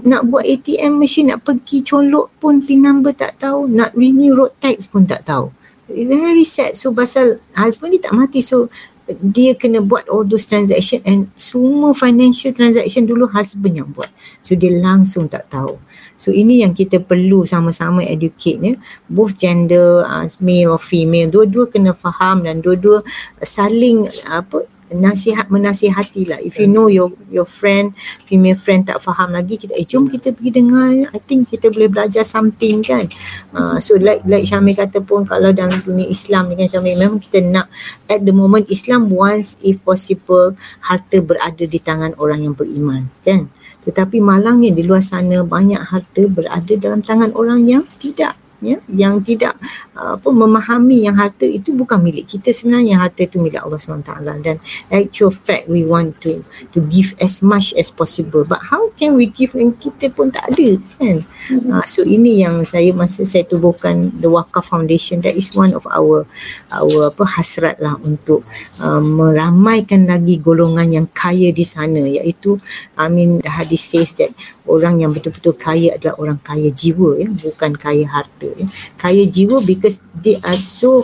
nak 0.00 0.24
buat 0.32 0.48
ATM 0.48 0.96
machine 0.96 1.36
nak 1.36 1.44
pergi 1.44 1.84
colok 1.84 2.32
pun 2.40 2.64
pin 2.64 2.80
number 2.80 3.12
tak 3.12 3.36
tahu 3.36 3.68
nak 3.68 3.92
renew 3.92 4.32
road 4.32 4.56
tax 4.56 4.88
pun 4.88 5.04
tak 5.04 5.28
tahu. 5.28 5.52
Very 5.92 6.48
sad. 6.48 6.72
So 6.72 6.96
pasal 6.96 7.44
husband 7.52 7.92
ni 7.92 8.00
tak 8.00 8.16
mati. 8.16 8.40
So 8.40 8.72
dia 9.20 9.52
kena 9.58 9.84
buat 9.84 10.08
all 10.08 10.24
those 10.24 10.48
transaction 10.48 11.02
and 11.04 11.28
semua 11.36 11.92
financial 11.92 12.54
transaction 12.56 13.04
dulu 13.04 13.28
husband 13.28 13.76
yang 13.76 13.90
buat. 13.92 14.08
So 14.40 14.56
dia 14.56 14.72
langsung 14.72 15.28
tak 15.28 15.52
tahu. 15.52 15.76
So 16.16 16.30
ini 16.30 16.62
yang 16.62 16.70
kita 16.70 17.02
perlu 17.02 17.42
sama-sama 17.42 18.06
educate 18.06 18.62
ya 18.62 18.74
both 19.10 19.34
gender 19.34 20.06
uh, 20.06 20.22
male 20.38 20.78
or 20.78 20.80
female 20.80 21.26
dua-dua 21.26 21.66
kena 21.66 21.90
faham 21.98 22.46
dan 22.46 22.62
dua-dua 22.62 23.02
saling 23.42 24.06
apa 24.30 24.62
nasihat 24.94 25.48
menasihati 25.48 26.28
lah 26.28 26.38
if 26.44 26.60
you 26.60 26.68
know 26.68 26.86
your 26.86 27.12
your 27.32 27.48
friend 27.48 27.96
female 28.28 28.56
friend 28.56 28.88
tak 28.88 29.00
faham 29.00 29.32
lagi 29.32 29.56
kita 29.56 29.72
eh 29.76 29.86
jom 29.88 30.08
kita 30.08 30.32
pergi 30.36 30.50
dengar. 30.52 30.90
I 31.12 31.20
think 31.22 31.48
kita 31.48 31.72
boleh 31.72 31.88
belajar 31.88 32.26
something 32.26 32.84
kan? 32.84 33.08
Uh, 33.52 33.76
so 33.80 33.96
like 33.96 34.20
like 34.28 34.44
Syamil 34.44 34.76
kata 34.76 35.00
pun 35.00 35.24
kalau 35.24 35.50
dalam 35.54 35.74
dunia 35.82 36.06
Islam 36.08 36.52
ni 36.52 36.58
kan 36.60 36.68
Syamil 36.68 36.98
memang 36.98 37.20
kita 37.22 37.40
nak 37.40 37.70
at 38.10 38.20
the 38.22 38.34
moment 38.34 38.68
Islam 38.68 39.08
wants 39.08 39.56
if 39.64 39.80
possible 39.80 40.52
harta 40.84 41.22
berada 41.22 41.64
di 41.64 41.78
tangan 41.78 42.12
orang 42.18 42.44
yang 42.44 42.54
beriman 42.56 43.08
kan? 43.22 43.48
Tetapi 43.82 44.22
malangnya 44.22 44.70
di 44.70 44.86
luar 44.86 45.02
sana 45.02 45.42
banyak 45.42 45.90
harta 45.90 46.22
berada 46.30 46.74
dalam 46.78 47.02
tangan 47.02 47.34
orang 47.34 47.66
yang 47.66 47.82
tidak 47.98 48.38
ya 48.62 48.78
yang 48.86 49.18
tidak 49.18 49.58
uh, 49.98 50.14
apa 50.14 50.28
memahami 50.30 51.10
yang 51.10 51.18
harta 51.18 51.42
itu 51.42 51.74
bukan 51.74 51.98
milik 51.98 52.30
kita 52.30 52.54
sebenarnya. 52.54 53.02
Harta 53.02 53.26
itu 53.26 53.42
milik 53.42 53.58
Allah 53.58 53.76
SWT 53.76 54.22
dan 54.22 54.56
actual 54.94 55.34
fact 55.34 55.66
we 55.66 55.82
want 55.82 56.14
to 56.22 56.46
to 56.70 56.78
give 56.86 57.18
as 57.18 57.42
much 57.42 57.74
as 57.74 57.90
possible. 57.90 58.46
But 58.46 58.70
how 58.70 58.94
can 58.94 59.18
we 59.18 59.26
give 59.26 59.58
when 59.58 59.74
kita 59.74 60.14
pun 60.14 60.30
tak 60.30 60.54
ada 60.54 60.78
kan? 60.96 61.26
Mm-hmm. 61.26 61.74
uh, 61.74 61.84
so 61.84 62.06
ini 62.06 62.46
yang 62.46 62.62
saya 62.62 62.94
masa 62.94 63.26
saya 63.26 63.42
tubuhkan 63.42 64.14
the 64.22 64.30
Wakaf 64.30 64.70
Foundation. 64.70 65.18
That 65.26 65.34
is 65.34 65.50
one 65.58 65.74
of 65.74 65.82
our 65.90 66.22
our 66.70 67.10
apa 67.10 67.24
hasrat 67.26 67.82
lah 67.82 67.98
untuk 67.98 68.46
uh, 68.78 69.02
meramaikan 69.02 70.06
lagi 70.06 70.38
golongan 70.38 70.88
yang 70.94 71.06
kaya 71.10 71.50
di 71.50 71.66
sana. 71.66 72.06
Iaitu 72.06 72.54
I 72.94 73.10
mean 73.10 73.42
the 73.42 73.50
hadis 73.50 73.82
says 73.82 74.14
that 74.22 74.30
orang 74.70 75.02
yang 75.02 75.10
betul-betul 75.10 75.58
kaya 75.58 75.98
adalah 75.98 76.14
orang 76.22 76.38
kaya 76.38 76.70
jiwa 76.70 77.18
ya. 77.18 77.26
Bukan 77.26 77.74
kaya 77.74 78.06
harta 78.06 78.51
ya. 78.56 78.68
kaya 79.00 79.24
jiwa 79.26 79.60
because 79.64 80.00
they 80.12 80.36
are 80.42 80.58
so 80.58 81.02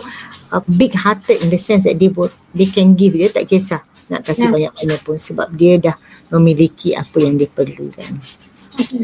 uh, 0.53 0.61
big 0.65 0.93
hearted 0.93 1.41
in 1.41 1.49
the 1.49 1.59
sense 1.59 1.85
that 1.85 1.97
they 1.97 2.09
they 2.53 2.69
can 2.69 2.97
give. 2.97 3.13
Dia 3.13 3.29
tak 3.29 3.49
kisah 3.49 3.81
nak 4.09 4.25
kasih 4.25 4.49
yeah. 4.49 4.53
banyak-banyak 4.53 4.99
pun 5.05 5.17
sebab 5.21 5.47
dia 5.53 5.77
dah 5.77 5.95
memiliki 6.33 6.97
apa 6.97 7.21
yang 7.21 7.37
dia 7.37 7.49
perlukan. 7.49 8.17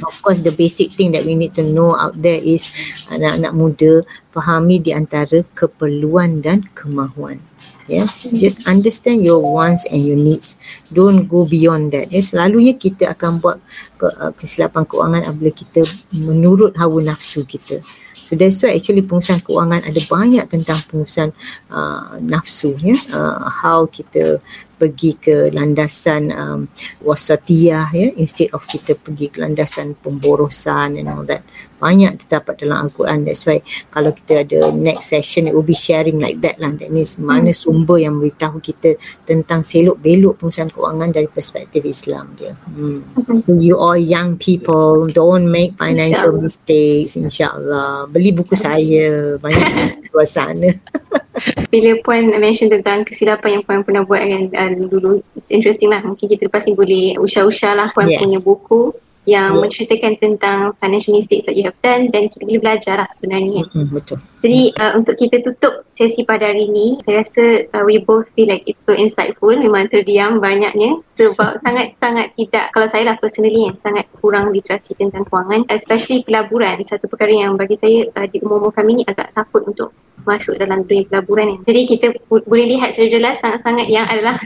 Of 0.07 0.23
course 0.23 0.39
the 0.39 0.55
basic 0.55 0.95
thing 0.95 1.11
that 1.13 1.27
we 1.27 1.35
need 1.35 1.51
to 1.59 1.63
know 1.65 1.99
out 1.99 2.15
there 2.15 2.39
is 2.39 2.71
anak-anak 3.11 3.51
muda 3.51 3.91
fahami 4.31 4.79
di 4.79 4.95
antara 4.95 5.43
keperluan 5.51 6.39
dan 6.39 6.63
kemahuan. 6.73 7.43
Yeah 7.85 8.07
just 8.33 8.65
understand 8.65 9.21
your 9.21 9.43
wants 9.43 9.85
and 9.91 10.01
your 10.01 10.17
needs. 10.17 10.57
Don't 10.89 11.27
go 11.29 11.45
beyond 11.45 11.93
that. 11.93 12.09
Ya 12.09 12.23
selalunya 12.23 12.73
kita 12.73 13.13
akan 13.13 13.43
buat 13.43 13.61
ke, 13.99 14.07
uh, 14.09 14.31
kesilapan 14.33 14.87
keuangan 14.89 15.21
apabila 15.27 15.51
kita 15.53 15.85
menurut 16.23 16.73
hawa 16.79 17.13
nafsu 17.13 17.45
kita 17.45 17.83
So 18.25 18.33
that's 18.33 18.57
why 18.65 18.73
actually 18.73 19.05
pengurusan 19.05 19.45
keuangan 19.45 19.85
ada 19.85 20.01
banyak 20.09 20.45
tentang 20.49 20.81
pengurusan 20.89 21.29
uh, 21.69 22.17
nafsu 22.25 22.73
ya. 22.81 22.97
Uh, 23.13 23.45
how 23.61 23.85
kita 23.85 24.41
pergi 24.85 25.17
ke 25.17 25.49
landasan 25.49 26.29
um, 26.29 26.69
wasatiyah 27.01 27.89
ya 27.89 28.13
instead 28.21 28.53
of 28.53 28.61
kita 28.69 28.93
pergi 28.93 29.33
ke 29.33 29.41
landasan 29.41 29.97
pemborosan 29.97 31.01
and 31.01 31.09
all 31.09 31.25
that. 31.25 31.41
Banyak 31.81 32.21
terdapat 32.21 32.61
dalam 32.61 32.85
Al-Quran 32.85 33.25
that's 33.25 33.49
why 33.49 33.65
kalau 33.89 34.13
kita 34.13 34.45
ada 34.45 34.69
next 34.77 35.09
session 35.09 35.49
it 35.49 35.57
will 35.57 35.65
be 35.65 35.73
sharing 35.73 36.21
like 36.21 36.37
that 36.45 36.61
lah. 36.61 36.69
That 36.77 36.93
means 36.93 37.17
mana 37.17 37.49
hmm. 37.49 37.57
sumber 37.57 37.97
yang 37.97 38.21
beritahu 38.21 38.61
kita 38.61 38.93
tentang 39.25 39.65
selok 39.65 39.97
belok 39.97 40.37
pengurusan 40.37 40.69
kewangan 40.69 41.09
dari 41.09 41.25
perspektif 41.25 41.81
Islam 41.81 42.37
dia. 42.37 42.53
Hmm. 42.69 43.01
so 43.41 43.57
you 43.57 43.73
all 43.73 43.97
young 43.97 44.37
people 44.37 45.09
don't 45.09 45.49
make 45.49 45.73
financial 45.81 46.29
insya 46.37 46.45
mistakes 46.45 47.17
insyaAllah 47.17 48.05
beli 48.13 48.29
buku 48.29 48.53
saya. 48.53 49.41
Banyak 49.41 50.13
luar 50.13 50.29
sana 50.29 50.69
bila 51.75 51.99
puan 51.99 52.31
mention 52.39 52.71
tentang 52.71 53.03
kesilapan 53.03 53.59
yang 53.59 53.63
puan 53.67 53.83
pernah 53.83 54.07
buat 54.07 54.23
kan 54.23 54.43
uh, 54.55 54.71
dulu 54.87 55.19
it's 55.35 55.51
interesting 55.51 55.91
lah 55.91 55.99
mungkin 55.99 56.31
kita 56.31 56.47
lepas 56.47 56.63
ni 56.63 56.71
boleh 56.71 57.19
usah-usah 57.19 57.71
lah 57.75 57.87
puan 57.91 58.07
yes. 58.07 58.23
punya 58.23 58.39
buku 58.39 58.95
yang 59.25 59.57
yeah. 59.57 59.61
menceritakan 59.61 60.13
tentang 60.21 60.73
financial 60.77 61.17
mistakes 61.17 61.49
that 61.49 61.57
you 61.57 61.65
have 61.65 61.77
done 61.81 62.13
dan 62.13 62.29
kita 62.29 62.45
boleh 62.45 62.61
belajar 62.61 63.01
lah 63.01 63.09
sebenarnya. 63.09 63.65
Mm-hmm, 63.65 63.85
betul. 63.89 64.17
Jadi 64.41 64.61
uh, 64.77 64.91
untuk 64.93 65.15
kita 65.17 65.41
tutup 65.41 65.85
sesi 65.97 66.21
pada 66.21 66.53
hari 66.53 66.69
ini, 66.69 67.01
saya 67.01 67.25
rasa 67.25 67.65
uh, 67.73 67.83
we 67.83 67.97
both 67.97 68.29
feel 68.37 68.45
like 68.45 68.61
it's 68.69 68.85
so 68.85 68.93
insightful. 68.93 69.49
Memang 69.49 69.89
terdiam 69.89 70.37
banyaknya 70.37 71.01
sebab 71.17 71.57
sangat-sangat 71.65 72.37
tidak, 72.37 72.69
kalau 72.69 72.87
saya 72.87 73.03
lah 73.09 73.17
personally 73.17 73.65
yang 73.65 73.77
sangat 73.81 74.05
kurang 74.21 74.53
literasi 74.53 74.93
tentang 74.93 75.25
kewangan, 75.25 75.65
especially 75.73 76.21
pelaburan. 76.21 76.85
Satu 76.85 77.09
perkara 77.09 77.33
yang 77.33 77.57
bagi 77.57 77.81
saya 77.81 78.05
uh, 78.13 78.29
di 78.29 78.37
umur-umur 78.45 78.71
kami 78.71 79.01
ni 79.01 79.03
agak 79.09 79.33
takut 79.33 79.65
untuk 79.65 79.89
masuk 80.25 80.57
dalam 80.61 80.85
dunia 80.85 81.05
pelaburan 81.09 81.45
ni. 81.53 81.57
Jadi 81.65 81.81
kita 81.97 82.05
boleh 82.29 82.65
lihat 82.77 82.93
secara 82.93 83.09
jelas 83.09 83.35
sangat-sangat 83.41 83.87
yang 83.89 84.05
adalah 84.05 84.37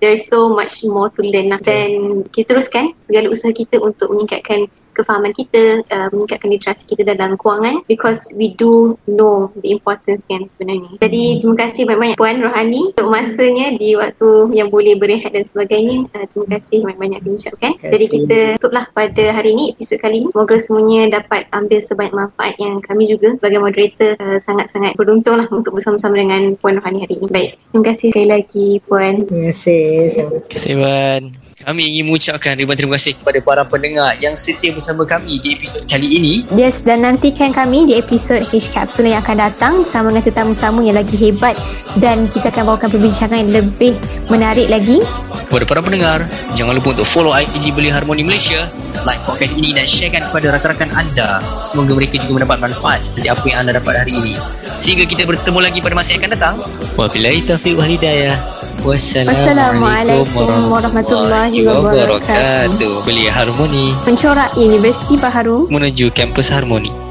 there's 0.00 0.28
so 0.28 0.52
much 0.52 0.84
more 0.84 1.08
to 1.14 1.20
learn 1.24 1.52
lah. 1.52 1.60
Dan 1.62 2.22
kita 2.32 2.56
teruskan 2.56 2.92
segala 3.04 3.32
usaha 3.32 3.52
kita 3.52 3.80
untuk 3.80 4.12
meningkatkan 4.12 4.68
kefahaman 4.96 5.36
kita, 5.36 5.84
uh, 5.92 6.08
meningkatkan 6.10 6.48
literasi 6.48 6.84
kita 6.88 7.04
dalam 7.04 7.36
kewangan 7.36 7.84
because 7.84 8.32
we 8.32 8.56
do 8.56 8.96
know 9.04 9.52
the 9.60 9.68
importance 9.68 10.24
kan 10.24 10.48
sebenarnya. 10.48 10.96
Jadi 11.04 11.44
terima 11.44 11.56
kasih 11.60 11.84
banyak-banyak 11.84 12.16
Puan 12.16 12.40
Rohani 12.40 12.96
untuk 12.96 13.12
masanya 13.12 13.76
di 13.76 13.92
waktu 13.94 14.56
yang 14.56 14.72
boleh 14.72 14.96
berehat 14.96 15.36
dan 15.36 15.44
sebagainya. 15.44 16.08
Uh, 16.16 16.24
terima 16.32 16.46
kasih 16.56 16.76
banyak-banyak 16.80 17.20
diucapkan. 17.20 17.72
Jadi 17.76 18.04
kita 18.08 18.40
tutuplah 18.56 18.88
pada 18.96 19.24
hari 19.36 19.52
ini 19.52 19.64
episod 19.76 20.00
kali 20.00 20.24
ini. 20.24 20.28
Semoga 20.32 20.56
semuanya 20.56 21.20
dapat 21.20 21.44
ambil 21.52 21.80
sebanyak 21.84 22.14
manfaat 22.16 22.54
yang 22.56 22.80
kami 22.80 23.04
juga 23.04 23.36
sebagai 23.36 23.60
moderator 23.60 24.16
uh, 24.16 24.38
sangat-sangat 24.40 24.96
beruntung 24.96 25.36
lah 25.36 25.48
untuk 25.52 25.76
bersama-sama 25.76 26.16
dengan 26.16 26.56
Puan 26.56 26.80
Rohani 26.80 27.04
hari 27.04 27.20
ini. 27.20 27.28
Baik, 27.28 27.50
terima 27.70 27.84
kasih 27.92 28.08
sekali 28.14 28.28
lagi 28.28 28.68
Puan. 28.88 29.14
Terima 29.28 29.52
kasih. 29.52 29.84
Terima 30.14 30.40
kasih 30.48 30.72
Puan. 30.80 31.22
Kami 31.56 31.88
ingin 31.88 32.12
mengucapkan 32.12 32.52
ribuan 32.52 32.76
terima 32.76 33.00
kasih 33.00 33.16
kepada 33.16 33.40
para 33.40 33.62
pendengar 33.64 34.12
yang 34.20 34.36
setia 34.36 34.76
bersama 34.76 35.08
kami 35.08 35.40
di 35.40 35.56
episod 35.56 35.88
kali 35.88 36.04
ini. 36.04 36.44
Yes, 36.52 36.84
dan 36.84 37.00
nantikan 37.00 37.56
kami 37.56 37.88
di 37.88 37.96
episod 37.96 38.44
H 38.52 38.68
Capsule 38.68 39.08
yang 39.08 39.24
akan 39.24 39.36
datang 39.40 39.72
bersama 39.80 40.12
dengan 40.12 40.24
tetamu-tetamu 40.28 40.84
yang 40.84 41.00
lagi 41.00 41.16
hebat 41.16 41.56
dan 41.96 42.28
kita 42.28 42.52
akan 42.52 42.76
bawakan 42.76 42.92
perbincangan 42.92 43.40
yang 43.40 43.52
lebih 43.56 43.96
menarik 44.28 44.68
lagi. 44.68 45.00
Kepada 45.48 45.64
para 45.64 45.80
pendengar, 45.80 46.28
jangan 46.52 46.76
lupa 46.76 46.92
untuk 46.92 47.08
follow 47.08 47.32
IG 47.32 47.72
Beli 47.72 47.88
Harmoni 47.88 48.20
Malaysia, 48.20 48.68
like 49.08 49.24
podcast 49.24 49.56
ini 49.56 49.72
dan 49.72 49.88
sharekan 49.88 50.28
kepada 50.28 50.60
rakan-rakan 50.60 50.92
anda. 50.92 51.40
Semoga 51.64 51.96
mereka 51.96 52.20
juga 52.20 52.44
mendapat 52.44 52.68
manfaat 52.68 53.08
seperti 53.08 53.32
apa 53.32 53.44
yang 53.48 53.64
anda 53.64 53.80
dapat 53.80 54.04
hari 54.04 54.12
ini. 54.12 54.34
Sehingga 54.76 55.08
kita 55.08 55.24
bertemu 55.24 55.72
lagi 55.72 55.80
pada 55.80 55.96
masa 55.96 56.12
yang 56.12 56.20
akan 56.20 56.32
datang. 56.36 56.56
Wabillahi 57.00 57.48
taufiq 57.48 57.80
wal 57.80 57.88
hidayah. 57.88 58.55
Wassalamualaikum 58.86 60.70
warahmatullahi 60.70 61.66
wabarakatuh. 61.66 63.02
Beli 63.02 63.26
Harmoni. 63.26 63.98
Pencorak 64.06 64.54
Universiti 64.54 65.18
Baharu 65.18 65.66
menuju 65.66 66.14
kampus 66.14 66.54
Harmoni. 66.54 67.05